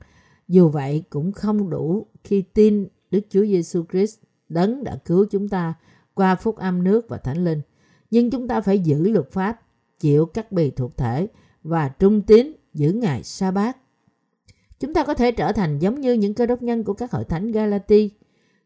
dù 0.47 0.69
vậy 0.69 1.03
cũng 1.09 1.31
không 1.31 1.69
đủ 1.69 2.07
khi 2.23 2.41
tin 2.41 2.87
Đức 3.11 3.21
Chúa 3.29 3.45
Giêsu 3.45 3.83
Christ 3.91 4.19
đấng 4.49 4.83
đã 4.83 4.95
cứu 5.05 5.25
chúng 5.31 5.49
ta 5.49 5.73
qua 6.13 6.35
phúc 6.35 6.55
âm 6.55 6.83
nước 6.83 7.09
và 7.09 7.17
thánh 7.17 7.43
linh. 7.45 7.61
Nhưng 8.11 8.31
chúng 8.31 8.47
ta 8.47 8.61
phải 8.61 8.79
giữ 8.79 9.09
luật 9.09 9.31
pháp, 9.31 9.61
chịu 9.99 10.25
cắt 10.25 10.51
bì 10.51 10.71
thuộc 10.71 10.97
thể 10.97 11.27
và 11.69 11.89
trung 11.89 12.21
tín 12.21 12.51
giữ 12.73 12.91
ngày 12.91 13.23
sa 13.23 13.51
bát. 13.51 13.77
Chúng 14.79 14.93
ta 14.93 15.03
có 15.03 15.13
thể 15.13 15.31
trở 15.31 15.51
thành 15.51 15.79
giống 15.79 16.01
như 16.01 16.13
những 16.13 16.33
cơ 16.33 16.45
đốc 16.45 16.61
nhân 16.61 16.83
của 16.83 16.93
các 16.93 17.11
hội 17.11 17.23
thánh 17.23 17.51
Galati, 17.51 18.11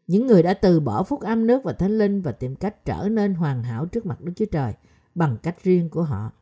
những 0.06 0.26
người 0.26 0.42
đã 0.42 0.54
từ 0.54 0.80
bỏ 0.80 1.02
phúc 1.02 1.20
âm 1.20 1.46
nước 1.46 1.64
và 1.64 1.72
thánh 1.72 1.98
linh 1.98 2.22
và 2.22 2.32
tìm 2.32 2.56
cách 2.56 2.84
trở 2.84 3.08
nên 3.10 3.34
hoàn 3.34 3.62
hảo 3.62 3.86
trước 3.86 4.06
mặt 4.06 4.20
Đức 4.20 4.32
Chúa 4.36 4.44
Trời 4.44 4.72
bằng 5.14 5.36
cách 5.42 5.64
riêng 5.64 5.90
của 5.90 6.02
họ. 6.02 6.32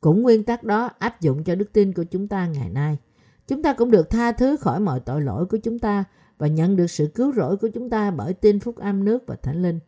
Cũng 0.00 0.22
nguyên 0.22 0.44
tắc 0.44 0.64
đó 0.64 0.90
áp 0.98 1.20
dụng 1.20 1.44
cho 1.44 1.54
đức 1.54 1.72
tin 1.72 1.92
của 1.92 2.04
chúng 2.04 2.28
ta 2.28 2.46
ngày 2.46 2.70
nay. 2.70 2.98
Chúng 3.48 3.62
ta 3.62 3.72
cũng 3.72 3.90
được 3.90 4.10
tha 4.10 4.32
thứ 4.32 4.56
khỏi 4.56 4.80
mọi 4.80 5.00
tội 5.00 5.20
lỗi 5.20 5.46
của 5.46 5.58
chúng 5.58 5.78
ta 5.78 6.04
và 6.38 6.46
nhận 6.46 6.76
được 6.76 6.86
sự 6.86 7.10
cứu 7.14 7.32
rỗi 7.32 7.56
của 7.56 7.68
chúng 7.68 7.90
ta 7.90 8.10
bởi 8.10 8.34
tin 8.34 8.60
phúc 8.60 8.76
âm 8.76 9.04
nước 9.04 9.26
và 9.26 9.36
thánh 9.36 9.62
linh. 9.62 9.78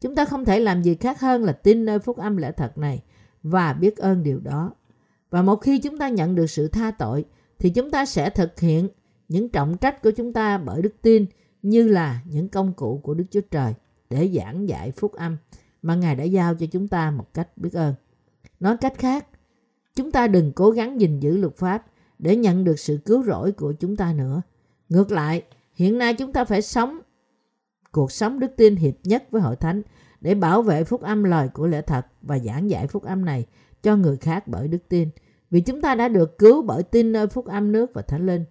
Chúng 0.00 0.14
ta 0.14 0.24
không 0.24 0.44
thể 0.44 0.60
làm 0.60 0.82
gì 0.82 0.94
khác 0.94 1.20
hơn 1.20 1.44
là 1.44 1.52
tin 1.52 1.84
nơi 1.84 1.98
phúc 1.98 2.16
âm 2.16 2.36
lẽ 2.36 2.52
thật 2.52 2.78
này 2.78 3.02
và 3.42 3.72
biết 3.72 3.96
ơn 3.96 4.22
điều 4.22 4.40
đó. 4.40 4.72
Và 5.34 5.42
một 5.42 5.56
khi 5.56 5.78
chúng 5.78 5.98
ta 5.98 6.08
nhận 6.08 6.34
được 6.34 6.46
sự 6.46 6.68
tha 6.68 6.90
tội 6.90 7.24
thì 7.58 7.70
chúng 7.70 7.90
ta 7.90 8.06
sẽ 8.06 8.30
thực 8.30 8.60
hiện 8.60 8.88
những 9.28 9.48
trọng 9.48 9.76
trách 9.76 10.02
của 10.02 10.10
chúng 10.10 10.32
ta 10.32 10.58
bởi 10.58 10.82
đức 10.82 10.94
tin 11.02 11.26
như 11.62 11.88
là 11.88 12.20
những 12.30 12.48
công 12.48 12.72
cụ 12.72 13.00
của 13.02 13.14
Đức 13.14 13.24
Chúa 13.30 13.40
Trời 13.50 13.74
để 14.10 14.30
giảng 14.34 14.68
dạy 14.68 14.90
phúc 14.90 15.12
âm 15.12 15.36
mà 15.82 15.94
Ngài 15.94 16.16
đã 16.16 16.24
giao 16.24 16.54
cho 16.54 16.66
chúng 16.66 16.88
ta 16.88 17.10
một 17.10 17.34
cách 17.34 17.48
biết 17.56 17.72
ơn. 17.72 17.94
Nói 18.60 18.76
cách 18.76 18.92
khác, 18.98 19.26
chúng 19.94 20.10
ta 20.10 20.26
đừng 20.26 20.52
cố 20.52 20.70
gắng 20.70 21.00
gìn 21.00 21.20
giữ 21.20 21.36
luật 21.36 21.56
pháp 21.56 21.86
để 22.18 22.36
nhận 22.36 22.64
được 22.64 22.78
sự 22.78 22.98
cứu 23.04 23.22
rỗi 23.22 23.52
của 23.52 23.72
chúng 23.72 23.96
ta 23.96 24.12
nữa. 24.12 24.42
Ngược 24.88 25.12
lại, 25.12 25.42
hiện 25.74 25.98
nay 25.98 26.14
chúng 26.14 26.32
ta 26.32 26.44
phải 26.44 26.62
sống 26.62 27.00
cuộc 27.92 28.12
sống 28.12 28.40
đức 28.40 28.50
tin 28.56 28.76
hiệp 28.76 28.94
nhất 29.04 29.24
với 29.30 29.42
hội 29.42 29.56
thánh 29.56 29.82
để 30.20 30.34
bảo 30.34 30.62
vệ 30.62 30.84
phúc 30.84 31.02
âm 31.02 31.24
lời 31.24 31.48
của 31.48 31.66
lẽ 31.66 31.82
thật 31.82 32.06
và 32.22 32.38
giảng 32.38 32.70
dạy 32.70 32.86
phúc 32.86 33.02
âm 33.02 33.24
này 33.24 33.46
cho 33.82 33.96
người 33.96 34.16
khác 34.16 34.48
bởi 34.48 34.68
đức 34.68 34.88
tin. 34.88 35.08
Vì 35.54 35.60
chúng 35.60 35.80
ta 35.80 35.94
đã 35.94 36.08
được 36.08 36.38
cứu 36.38 36.62
bởi 36.62 36.82
tin 36.82 37.12
nơi 37.12 37.26
phúc 37.26 37.46
âm 37.46 37.72
nước 37.72 37.90
và 37.94 38.02
thánh 38.02 38.26
linh. 38.26 38.44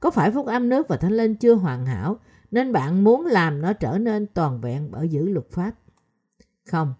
Có 0.00 0.10
phải 0.10 0.30
phúc 0.30 0.46
âm 0.46 0.68
nước 0.68 0.88
và 0.88 0.96
thánh 0.96 1.12
linh 1.12 1.34
chưa 1.34 1.54
hoàn 1.54 1.86
hảo 1.86 2.20
nên 2.50 2.72
bạn 2.72 3.04
muốn 3.04 3.26
làm 3.26 3.60
nó 3.60 3.72
trở 3.72 3.98
nên 3.98 4.26
toàn 4.26 4.60
vẹn 4.60 4.90
bởi 4.90 5.08
giữ 5.08 5.28
luật 5.28 5.50
pháp? 5.50 5.70
Không. 6.70 6.94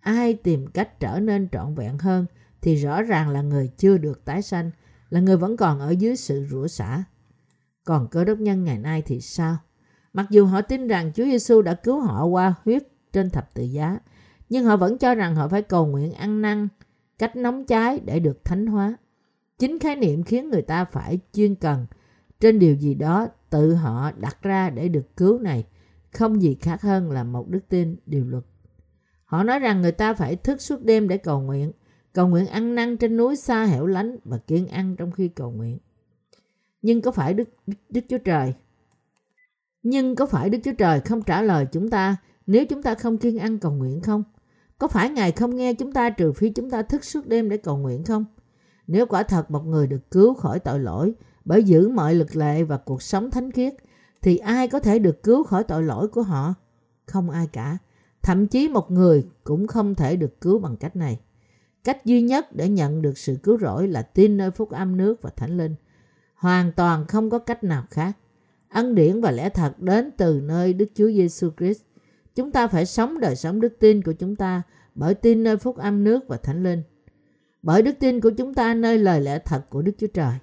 Ai 0.00 0.34
tìm 0.34 0.66
cách 0.66 1.00
trở 1.00 1.20
nên 1.20 1.48
trọn 1.52 1.74
vẹn 1.74 1.98
hơn 1.98 2.26
thì 2.62 2.74
rõ 2.76 3.02
ràng 3.02 3.28
là 3.28 3.42
người 3.42 3.70
chưa 3.76 3.98
được 3.98 4.24
tái 4.24 4.42
sanh, 4.42 4.70
là 5.10 5.20
người 5.20 5.36
vẫn 5.36 5.56
còn 5.56 5.80
ở 5.80 5.90
dưới 5.90 6.16
sự 6.16 6.46
rủa 6.50 6.66
xả. 6.66 7.04
Còn 7.84 8.08
cơ 8.10 8.24
đốc 8.24 8.38
nhân 8.38 8.64
ngày 8.64 8.78
nay 8.78 9.02
thì 9.06 9.20
sao? 9.20 9.56
Mặc 10.12 10.26
dù 10.30 10.44
họ 10.46 10.62
tin 10.62 10.88
rằng 10.88 11.12
Chúa 11.14 11.24
Giêsu 11.24 11.62
đã 11.62 11.74
cứu 11.74 12.00
họ 12.00 12.24
qua 12.24 12.54
huyết 12.64 12.82
trên 13.12 13.30
thập 13.30 13.54
tự 13.54 13.62
giá, 13.62 13.98
nhưng 14.48 14.64
họ 14.64 14.76
vẫn 14.76 14.98
cho 14.98 15.14
rằng 15.14 15.34
họ 15.34 15.48
phải 15.48 15.62
cầu 15.62 15.86
nguyện 15.86 16.12
ăn 16.12 16.42
năn, 16.42 16.68
cách 17.18 17.36
nóng 17.36 17.64
cháy 17.64 18.00
để 18.04 18.20
được 18.20 18.44
thánh 18.44 18.66
hóa. 18.66 18.96
Chính 19.58 19.78
khái 19.78 19.96
niệm 19.96 20.22
khiến 20.22 20.50
người 20.50 20.62
ta 20.62 20.84
phải 20.84 21.18
chuyên 21.32 21.54
cần 21.54 21.86
trên 22.40 22.58
điều 22.58 22.74
gì 22.74 22.94
đó 22.94 23.28
tự 23.50 23.74
họ 23.74 24.12
đặt 24.12 24.42
ra 24.42 24.70
để 24.70 24.88
được 24.88 25.16
cứu 25.16 25.38
này, 25.38 25.64
không 26.12 26.42
gì 26.42 26.56
khác 26.60 26.82
hơn 26.82 27.10
là 27.10 27.24
một 27.24 27.48
đức 27.48 27.68
tin 27.68 27.96
điều 28.06 28.24
luật. 28.24 28.44
Họ 29.24 29.42
nói 29.42 29.58
rằng 29.58 29.82
người 29.82 29.92
ta 29.92 30.14
phải 30.14 30.36
thức 30.36 30.60
suốt 30.60 30.84
đêm 30.84 31.08
để 31.08 31.18
cầu 31.18 31.40
nguyện, 31.40 31.72
cầu 32.12 32.28
nguyện 32.28 32.46
ăn 32.46 32.74
năn 32.74 32.96
trên 32.96 33.16
núi 33.16 33.36
xa 33.36 33.64
hẻo 33.64 33.86
lánh 33.86 34.16
và 34.24 34.38
kiên 34.38 34.68
ăn 34.68 34.96
trong 34.96 35.12
khi 35.12 35.28
cầu 35.28 35.50
nguyện. 35.50 35.78
Nhưng 36.82 37.00
có 37.00 37.10
phải 37.10 37.34
Đức, 37.34 37.48
Đức, 37.66 37.76
Đức 37.88 38.00
Chúa 38.08 38.18
Trời 38.18 38.54
nhưng 39.84 40.14
có 40.14 40.26
phải 40.26 40.50
Đức 40.50 40.58
Chúa 40.64 40.72
Trời 40.78 41.00
không 41.00 41.22
trả 41.22 41.42
lời 41.42 41.66
chúng 41.72 41.90
ta 41.90 42.16
nếu 42.46 42.66
chúng 42.66 42.82
ta 42.82 42.94
không 42.94 43.18
kiên 43.18 43.38
ăn 43.38 43.58
cầu 43.58 43.72
nguyện 43.72 44.00
không? 44.00 44.22
Có 44.84 44.88
phải 44.88 45.10
Ngài 45.10 45.32
không 45.32 45.56
nghe 45.56 45.74
chúng 45.74 45.92
ta 45.92 46.10
trừ 46.10 46.32
phi 46.32 46.50
chúng 46.50 46.70
ta 46.70 46.82
thức 46.82 47.04
suốt 47.04 47.26
đêm 47.26 47.48
để 47.48 47.56
cầu 47.56 47.76
nguyện 47.76 48.04
không? 48.04 48.24
Nếu 48.86 49.06
quả 49.06 49.22
thật 49.22 49.50
một 49.50 49.66
người 49.66 49.86
được 49.86 50.10
cứu 50.10 50.34
khỏi 50.34 50.58
tội 50.58 50.80
lỗi 50.80 51.14
bởi 51.44 51.64
giữ 51.64 51.88
mọi 51.88 52.14
lực 52.14 52.36
lệ 52.36 52.62
và 52.62 52.76
cuộc 52.76 53.02
sống 53.02 53.30
thánh 53.30 53.50
khiết, 53.50 53.74
thì 54.22 54.36
ai 54.36 54.68
có 54.68 54.80
thể 54.80 54.98
được 54.98 55.22
cứu 55.22 55.44
khỏi 55.44 55.64
tội 55.64 55.82
lỗi 55.82 56.08
của 56.08 56.22
họ? 56.22 56.54
Không 57.06 57.30
ai 57.30 57.46
cả. 57.52 57.78
Thậm 58.22 58.46
chí 58.46 58.68
một 58.68 58.90
người 58.90 59.26
cũng 59.44 59.66
không 59.66 59.94
thể 59.94 60.16
được 60.16 60.40
cứu 60.40 60.58
bằng 60.58 60.76
cách 60.76 60.96
này. 60.96 61.20
Cách 61.84 62.04
duy 62.04 62.22
nhất 62.22 62.54
để 62.54 62.68
nhận 62.68 63.02
được 63.02 63.18
sự 63.18 63.36
cứu 63.42 63.58
rỗi 63.58 63.88
là 63.88 64.02
tin 64.02 64.36
nơi 64.36 64.50
phúc 64.50 64.70
âm 64.70 64.96
nước 64.96 65.22
và 65.22 65.30
thánh 65.36 65.56
linh. 65.56 65.74
Hoàn 66.34 66.72
toàn 66.72 67.06
không 67.06 67.30
có 67.30 67.38
cách 67.38 67.64
nào 67.64 67.84
khác. 67.90 68.16
Ân 68.68 68.94
điển 68.94 69.20
và 69.20 69.30
lẽ 69.30 69.48
thật 69.48 69.74
đến 69.78 70.10
từ 70.16 70.40
nơi 70.44 70.72
Đức 70.72 70.90
Chúa 70.94 71.08
Giêsu 71.08 71.50
Christ. 71.58 71.80
Chúng 72.34 72.52
ta 72.52 72.68
phải 72.68 72.86
sống 72.86 73.20
đời 73.20 73.36
sống 73.36 73.60
đức 73.60 73.76
tin 73.80 74.02
của 74.02 74.12
chúng 74.12 74.36
ta 74.36 74.62
bởi 74.94 75.14
tin 75.14 75.42
nơi 75.42 75.56
phúc 75.56 75.76
âm 75.76 76.04
nước 76.04 76.28
và 76.28 76.36
thánh 76.36 76.62
linh. 76.62 76.82
Bởi 77.62 77.82
đức 77.82 77.96
tin 78.00 78.20
của 78.20 78.30
chúng 78.30 78.54
ta 78.54 78.74
nơi 78.74 78.98
lời 78.98 79.20
lẽ 79.20 79.38
thật 79.38 79.70
của 79.70 79.82
Đức 79.82 79.92
Chúa 79.98 80.06
Trời. 80.06 80.34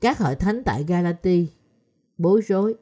Các 0.00 0.18
hội 0.18 0.34
thánh 0.34 0.62
tại 0.64 0.84
Galati 0.84 1.48
bối 2.18 2.40
rối, 2.40 2.74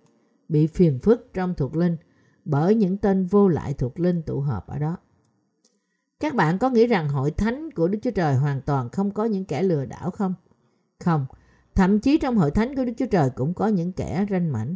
bị 0.48 0.66
phiền 0.66 0.98
phức 0.98 1.30
trong 1.34 1.54
thuộc 1.54 1.76
linh 1.76 1.96
bởi 2.44 2.74
những 2.74 2.96
tên 2.96 3.26
vô 3.26 3.48
lại 3.48 3.74
thuộc 3.74 4.00
linh 4.00 4.22
tụ 4.22 4.40
họp 4.40 4.66
ở 4.66 4.78
đó. 4.78 4.96
Các 6.20 6.34
bạn 6.34 6.58
có 6.58 6.70
nghĩ 6.70 6.86
rằng 6.86 7.08
hội 7.08 7.30
thánh 7.30 7.70
của 7.70 7.88
Đức 7.88 7.98
Chúa 8.02 8.10
Trời 8.10 8.34
hoàn 8.34 8.60
toàn 8.60 8.88
không 8.88 9.10
có 9.10 9.24
những 9.24 9.44
kẻ 9.44 9.62
lừa 9.62 9.84
đảo 9.84 10.10
không? 10.10 10.34
Không, 10.98 11.26
thậm 11.74 12.00
chí 12.00 12.18
trong 12.18 12.36
hội 12.36 12.50
thánh 12.50 12.76
của 12.76 12.84
Đức 12.84 12.92
Chúa 12.96 13.06
Trời 13.06 13.30
cũng 13.36 13.54
có 13.54 13.66
những 13.66 13.92
kẻ 13.92 14.26
ranh 14.30 14.52
mảnh. 14.52 14.74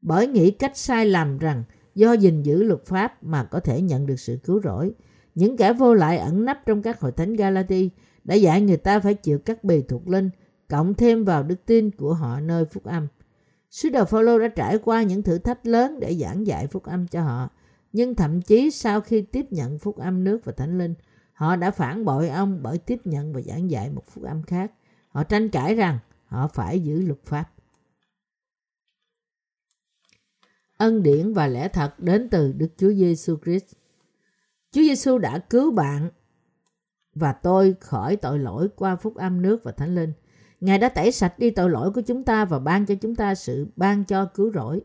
Bởi 0.00 0.26
nghĩ 0.26 0.50
cách 0.50 0.76
sai 0.76 1.06
lầm 1.06 1.38
rằng 1.38 1.64
do 1.96 2.12
gìn 2.12 2.42
giữ 2.42 2.62
luật 2.62 2.84
pháp 2.84 3.24
mà 3.24 3.44
có 3.44 3.60
thể 3.60 3.80
nhận 3.80 4.06
được 4.06 4.20
sự 4.20 4.38
cứu 4.44 4.60
rỗi, 4.64 4.94
những 5.34 5.56
kẻ 5.56 5.72
vô 5.72 5.94
lại 5.94 6.18
ẩn 6.18 6.44
nấp 6.44 6.58
trong 6.66 6.82
các 6.82 7.00
hội 7.00 7.12
thánh 7.12 7.36
Galati 7.36 7.90
đã 8.24 8.34
dạy 8.34 8.60
người 8.60 8.76
ta 8.76 9.00
phải 9.00 9.14
chịu 9.14 9.38
các 9.38 9.64
bì 9.64 9.82
thuộc 9.82 10.08
linh, 10.08 10.30
cộng 10.68 10.94
thêm 10.94 11.24
vào 11.24 11.42
đức 11.42 11.66
tin 11.66 11.90
của 11.90 12.14
họ 12.14 12.40
nơi 12.40 12.64
phúc 12.64 12.84
âm. 12.84 13.08
Sứ 13.70 13.88
đồ 13.88 14.04
Phaolô 14.04 14.38
đã 14.38 14.48
trải 14.48 14.78
qua 14.78 15.02
những 15.02 15.22
thử 15.22 15.38
thách 15.38 15.66
lớn 15.66 16.00
để 16.00 16.14
giảng 16.14 16.46
dạy 16.46 16.66
phúc 16.66 16.84
âm 16.84 17.06
cho 17.06 17.22
họ, 17.22 17.48
nhưng 17.92 18.14
thậm 18.14 18.42
chí 18.42 18.70
sau 18.70 19.00
khi 19.00 19.22
tiếp 19.22 19.46
nhận 19.50 19.78
phúc 19.78 19.96
âm 19.96 20.24
nước 20.24 20.40
và 20.44 20.52
thánh 20.52 20.78
linh, 20.78 20.94
họ 21.32 21.56
đã 21.56 21.70
phản 21.70 22.04
bội 22.04 22.28
ông 22.28 22.62
bởi 22.62 22.78
tiếp 22.78 23.00
nhận 23.04 23.32
và 23.32 23.40
giảng 23.40 23.70
dạy 23.70 23.90
một 23.90 24.02
phúc 24.06 24.24
âm 24.24 24.42
khác. 24.42 24.72
Họ 25.08 25.24
tranh 25.24 25.48
cãi 25.48 25.74
rằng 25.74 25.98
họ 26.26 26.48
phải 26.48 26.80
giữ 26.80 27.00
luật 27.00 27.24
pháp. 27.24 27.44
Ân 30.78 31.02
điển 31.02 31.32
và 31.32 31.46
lẽ 31.46 31.68
thật 31.68 32.00
đến 32.00 32.28
từ 32.30 32.52
Đức 32.52 32.68
Chúa 32.76 32.92
Giêsu 32.92 33.36
Christ. 33.44 33.64
Chúa 34.72 34.82
Giêsu 34.82 35.18
đã 35.18 35.38
cứu 35.38 35.72
bạn 35.72 36.10
và 37.14 37.32
tôi 37.32 37.74
khỏi 37.80 38.16
tội 38.16 38.38
lỗi 38.38 38.68
qua 38.76 38.96
phúc 38.96 39.14
âm 39.16 39.42
nước 39.42 39.64
và 39.64 39.72
thánh 39.72 39.94
linh. 39.94 40.12
Ngài 40.60 40.78
đã 40.78 40.88
tẩy 40.88 41.12
sạch 41.12 41.38
đi 41.38 41.50
tội 41.50 41.70
lỗi 41.70 41.90
của 41.92 42.00
chúng 42.00 42.24
ta 42.24 42.44
và 42.44 42.58
ban 42.58 42.86
cho 42.86 42.94
chúng 42.94 43.14
ta 43.14 43.34
sự 43.34 43.66
ban 43.76 44.04
cho 44.04 44.24
cứu 44.24 44.52
rỗi. 44.52 44.80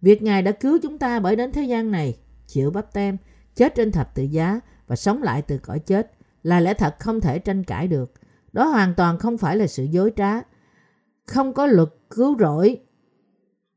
Việc 0.00 0.22
Ngài 0.22 0.42
đã 0.42 0.52
cứu 0.52 0.78
chúng 0.82 0.98
ta 0.98 1.20
bởi 1.20 1.36
đến 1.36 1.52
thế 1.52 1.62
gian 1.62 1.90
này, 1.90 2.18
chịu 2.46 2.70
bắp 2.70 2.92
tem, 2.92 3.16
chết 3.54 3.74
trên 3.74 3.92
thập 3.92 4.14
tự 4.14 4.22
giá 4.22 4.60
và 4.86 4.96
sống 4.96 5.22
lại 5.22 5.42
từ 5.42 5.58
cõi 5.58 5.78
chết 5.78 6.12
là 6.42 6.60
lẽ 6.60 6.74
thật 6.74 6.96
không 6.98 7.20
thể 7.20 7.38
tranh 7.38 7.64
cãi 7.64 7.88
được. 7.88 8.12
Đó 8.52 8.64
hoàn 8.64 8.94
toàn 8.94 9.18
không 9.18 9.38
phải 9.38 9.56
là 9.56 9.66
sự 9.66 9.84
dối 9.84 10.12
trá. 10.16 10.40
Không 11.26 11.52
có 11.52 11.66
luật 11.66 11.88
cứu 12.10 12.36
rỗi 12.38 12.80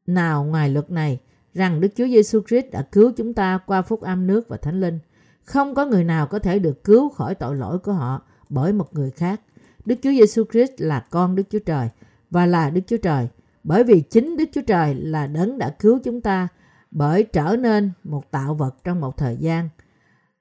nào 0.07 0.43
ngoài 0.43 0.69
luật 0.69 0.91
này 0.91 1.19
rằng 1.53 1.81
Đức 1.81 1.87
Chúa 1.95 2.07
Giêsu 2.07 2.41
Christ 2.47 2.65
đã 2.71 2.81
cứu 2.81 3.11
chúng 3.17 3.33
ta 3.33 3.59
qua 3.65 3.81
phúc 3.81 4.01
âm 4.01 4.27
nước 4.27 4.47
và 4.49 4.57
thánh 4.57 4.81
linh. 4.81 4.99
Không 5.43 5.75
có 5.75 5.85
người 5.85 6.03
nào 6.03 6.27
có 6.27 6.39
thể 6.39 6.59
được 6.59 6.83
cứu 6.83 7.09
khỏi 7.09 7.35
tội 7.35 7.55
lỗi 7.55 7.79
của 7.79 7.93
họ 7.93 8.21
bởi 8.49 8.73
một 8.73 8.93
người 8.93 9.11
khác. 9.11 9.41
Đức 9.85 9.95
Chúa 10.01 10.11
Giêsu 10.11 10.43
Christ 10.51 10.71
là 10.77 10.99
con 11.09 11.35
Đức 11.35 11.43
Chúa 11.49 11.59
Trời 11.59 11.89
và 12.29 12.45
là 12.45 12.69
Đức 12.69 12.81
Chúa 12.87 12.97
Trời, 12.97 13.27
bởi 13.63 13.83
vì 13.83 14.01
chính 14.01 14.37
Đức 14.37 14.49
Chúa 14.53 14.61
Trời 14.61 14.95
là 14.95 15.27
đấng 15.27 15.57
đã 15.57 15.69
cứu 15.69 15.99
chúng 16.03 16.21
ta 16.21 16.47
bởi 16.91 17.23
trở 17.23 17.55
nên 17.55 17.91
một 18.03 18.31
tạo 18.31 18.53
vật 18.53 18.75
trong 18.83 19.01
một 19.01 19.17
thời 19.17 19.37
gian. 19.37 19.69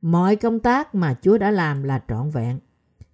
Mọi 0.03 0.37
công 0.37 0.61
tác 0.61 0.94
mà 0.94 1.14
Chúa 1.22 1.38
đã 1.38 1.51
làm 1.51 1.83
là 1.83 2.03
trọn 2.09 2.31
vẹn. 2.31 2.59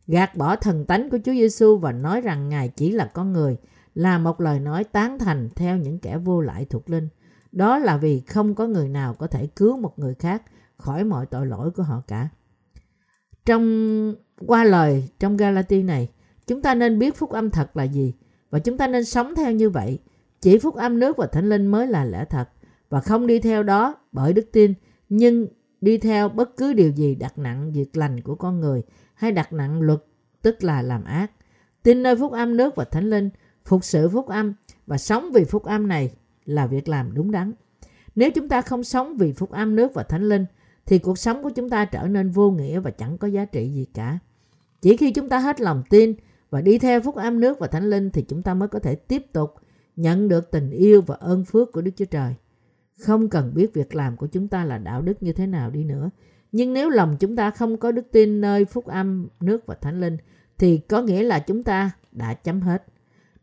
Gạt 0.07 0.37
bỏ 0.37 0.57
thần 0.57 0.85
tánh 0.85 1.11
của 1.11 1.19
Chúa 1.25 1.33
Giêsu 1.33 1.77
và 1.77 1.93
nói 1.93 2.21
rằng 2.21 2.49
Ngài 2.49 2.69
chỉ 2.69 2.93
là 2.93 3.11
con 3.15 3.33
người 3.33 3.57
là 3.95 4.19
một 4.19 4.41
lời 4.41 4.61
nói 4.61 4.85
tán 4.85 5.19
thành 5.19 5.49
theo 5.57 5.77
những 5.77 5.99
kẻ 5.99 6.19
vô 6.19 6.41
lại 6.41 6.65
thuộc 6.65 6.91
linh. 6.91 7.09
Đó 7.53 7.79
là 7.79 7.97
vì 7.97 8.21
không 8.21 8.55
có 8.55 8.67
người 8.67 8.89
nào 8.89 9.15
có 9.15 9.27
thể 9.27 9.47
cứu 9.47 9.77
một 9.77 9.99
người 9.99 10.15
khác 10.15 10.43
khỏi 10.77 11.05
mọi 11.05 11.27
tội 11.27 11.47
lỗi 11.47 11.71
của 11.71 11.83
họ 11.83 12.03
cả. 12.07 12.29
Trong 13.45 14.15
qua 14.47 14.65
lời 14.65 15.09
trong 15.19 15.37
Galati 15.37 15.83
này, 15.83 16.09
Chúng 16.49 16.63
ta 16.63 16.75
nên 16.75 16.99
biết 16.99 17.17
phúc 17.17 17.31
âm 17.31 17.51
thật 17.51 17.77
là 17.77 17.85
gì 17.85 18.15
và 18.51 18.59
chúng 18.59 18.79
ta 18.79 18.87
nên 18.87 19.05
sống 19.05 19.35
theo 19.35 19.53
như 19.53 19.71
vậy. 19.71 19.99
Chỉ 20.41 20.59
phúc 20.59 20.75
âm 20.75 20.99
nước 20.99 21.17
và 21.17 21.27
thánh 21.27 21.49
linh 21.49 21.67
mới 21.67 21.87
là 21.87 22.05
lẽ 22.05 22.25
thật 22.25 22.49
và 22.89 23.01
không 23.01 23.27
đi 23.27 23.39
theo 23.39 23.63
đó 23.63 23.95
bởi 24.13 24.33
đức 24.33 24.49
tin 24.53 24.75
nhưng 25.09 25.47
đi 25.81 25.99
theo 25.99 26.29
bất 26.29 26.57
cứ 26.57 26.73
điều 26.73 26.91
gì 26.91 27.15
đặt 27.15 27.39
nặng 27.39 27.73
việc 27.73 27.97
lành 27.97 28.21
của 28.21 28.35
con 28.35 28.61
người 28.61 28.83
hay 29.15 29.33
đặt 29.33 29.53
nặng 29.53 29.81
luật 29.81 30.05
tức 30.43 30.65
là 30.65 30.83
làm 30.83 31.05
ác. 31.05 31.31
Tin 31.83 32.03
nơi 32.03 32.17
phúc 32.17 32.33
âm 32.33 32.57
nước 32.57 32.77
và 32.77 32.85
thánh 32.85 33.11
linh, 33.11 33.31
phục 33.65 33.85
sự 33.85 34.09
phúc 34.09 34.27
âm 34.27 34.55
và 34.87 34.99
sống 34.99 35.31
vì 35.33 35.45
phúc 35.45 35.65
âm 35.65 35.89
này 35.89 36.11
là 36.49 36.67
việc 36.67 36.89
làm 36.89 37.15
đúng 37.15 37.31
đắn. 37.31 37.53
Nếu 38.15 38.31
chúng 38.31 38.49
ta 38.49 38.63
không 38.63 38.85
sống 38.85 39.17
vì 39.17 39.33
phúc 39.33 39.51
âm 39.51 39.77
nước 39.77 39.95
và 39.95 40.03
thánh 40.03 40.29
linh 40.29 40.47
thì 40.87 40.99
cuộc 40.99 41.19
sống 41.19 41.43
của 41.43 41.51
chúng 41.51 41.71
ta 41.71 41.85
trở 41.85 42.03
nên 42.03 42.31
vô 42.31 42.51
nghĩa 42.51 42.81
và 42.81 42.91
chẳng 42.91 43.19
có 43.19 43.29
giá 43.29 43.45
trị 43.45 43.69
gì 43.69 43.87
cả. 43.95 44.19
Chỉ 44.81 44.97
khi 44.97 45.13
chúng 45.13 45.29
ta 45.29 45.39
hết 45.39 45.61
lòng 45.61 45.83
tin 45.91 46.15
và 46.51 46.61
đi 46.61 46.79
theo 46.79 47.01
phúc 47.01 47.15
âm 47.15 47.41
nước 47.41 47.59
và 47.59 47.67
thánh 47.67 47.91
linh 47.91 48.11
thì 48.11 48.23
chúng 48.23 48.43
ta 48.43 48.55
mới 48.55 48.69
có 48.69 48.79
thể 48.79 48.95
tiếp 48.95 49.33
tục 49.33 49.55
nhận 49.97 50.29
được 50.29 50.51
tình 50.51 50.71
yêu 50.71 51.03
và 51.03 51.15
ơn 51.15 51.45
phước 51.45 51.73
của 51.73 51.81
Đức 51.81 51.91
Chúa 51.97 52.05
Trời. 52.05 52.35
Không 53.01 53.29
cần 53.29 53.55
biết 53.55 53.75
việc 53.75 53.95
làm 53.95 54.17
của 54.17 54.27
chúng 54.27 54.49
ta 54.49 54.65
là 54.65 54.79
đạo 54.79 55.03
đức 55.03 55.23
như 55.23 55.33
thế 55.33 55.47
nào 55.47 55.71
đi 55.71 55.85
nữa. 55.85 56.11
Nhưng 56.53 56.73
nếu 56.73 56.89
lòng 56.89 57.17
chúng 57.21 57.37
ta 57.37 57.51
không 57.51 57.77
có 57.77 57.93
đức 57.93 58.07
tin 58.13 58.41
nơi 58.41 58.65
phúc 58.65 58.87
âm, 58.87 59.29
nước 59.41 59.67
và 59.67 59.75
thánh 59.75 60.01
linh 60.01 60.17
thì 60.59 60.79
có 60.79 61.03
nghĩa 61.03 61.23
là 61.23 61.39
chúng 61.39 61.65
ta 61.65 61.91
đã 62.13 62.35
chấm 62.35 62.61
hết. 62.61 62.85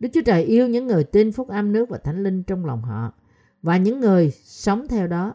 Đức 0.05 0.09
Chúa 0.13 0.21
Trời 0.21 0.43
yêu 0.43 0.67
những 0.67 0.87
người 0.87 1.03
tin 1.03 1.31
phúc 1.31 1.47
âm 1.47 1.71
nước 1.71 1.89
và 1.89 1.97
thánh 1.97 2.23
linh 2.23 2.43
trong 2.43 2.65
lòng 2.65 2.81
họ 2.81 3.13
và 3.61 3.77
những 3.77 3.99
người 3.99 4.31
sống 4.43 4.87
theo 4.87 5.07
đó. 5.07 5.33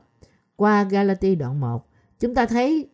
Qua 0.56 0.84
Galati 0.84 1.34
đoạn 1.34 1.60
1, 1.60 1.88
chúng 2.20 2.34
ta 2.34 2.46
thấy 2.46 2.88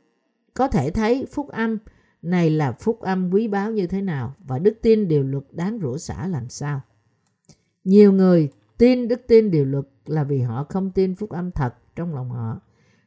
có 0.55 0.69
thể 0.69 0.91
thấy 0.91 1.27
phúc 1.33 1.49
âm 1.49 1.79
này 2.23 2.51
là 2.51 2.73
phúc 2.73 3.01
âm 3.01 3.31
quý 3.31 3.49
báu 3.49 3.73
như 3.73 3.87
thế 3.87 4.03
nào 4.03 4.35
và 4.39 4.59
đức 4.59 4.79
tin 4.83 5.09
điều 5.09 5.23
luật 5.23 5.45
đáng 5.51 5.79
rủa 5.83 5.99
xả 5.99 6.27
làm 6.27 6.49
sao. 6.49 6.81
Nhiều 7.85 8.13
người 8.13 8.51
tin 8.79 9.09
đức 9.09 9.21
tin 9.27 9.51
điều 9.51 9.65
luật 9.65 9.85
là 10.07 10.25
vì 10.25 10.41
họ 10.41 10.65
không 10.65 10.91
tin 10.91 11.15
phúc 11.15 11.31
âm 11.31 11.51
thật 11.51 11.75
trong 11.97 12.15
lòng 12.15 12.31
họ. 12.31 12.61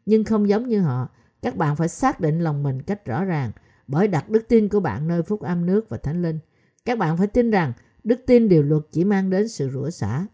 Nhưng 0.06 0.24
không 0.24 0.50
giống 0.50 0.68
như 0.68 0.82
họ, 0.82 1.10
các 1.42 1.56
bạn 1.56 1.76
phải 1.76 1.88
xác 1.88 2.20
định 2.20 2.40
lòng 2.40 2.64
mình 2.64 2.82
cách 2.82 3.06
rõ 3.06 3.26
ràng 3.26 3.52
bởi 3.88 4.08
đặt 4.08 4.30
đức 4.30 4.48
tin 4.48 4.70
của 4.70 4.80
bạn 4.80 5.08
nơi 5.08 5.24
phúc 5.24 5.42
âm 5.42 5.66
nước 5.66 5.90
và 5.90 5.98
thánh 5.98 6.22
linh. 6.22 6.40
Các 6.86 6.98
bạn 6.98 7.18
phải 7.18 7.28
tin 7.28 7.52
rằng 7.52 7.74
đức 8.10 8.24
tin 8.28 8.50
điều 8.50 8.64
luật 8.64 8.84
chỉ 8.92 9.04
mang 9.04 9.30
đến 9.30 9.48
sự 9.48 9.70
rủa 9.70 9.90
xả. 9.90 10.26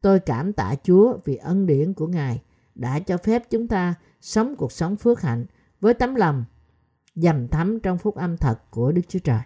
Tôi 0.00 0.20
cảm 0.20 0.52
tạ 0.52 0.74
Chúa 0.82 1.18
vì 1.24 1.36
ân 1.36 1.66
điển 1.66 1.94
của 1.94 2.06
Ngài 2.06 2.42
đã 2.74 2.98
cho 2.98 3.16
phép 3.16 3.50
chúng 3.50 3.68
ta 3.68 3.94
sống 4.20 4.56
cuộc 4.56 4.72
sống 4.72 4.96
phước 4.96 5.20
hạnh 5.20 5.46
với 5.80 5.94
tấm 5.94 6.14
lòng 6.14 6.44
dầm 7.14 7.48
thắm 7.48 7.80
trong 7.80 7.98
phúc 7.98 8.14
âm 8.14 8.36
thật 8.36 8.70
của 8.70 8.92
Đức 8.92 9.02
Chúa 9.08 9.18
Trời. 9.18 9.40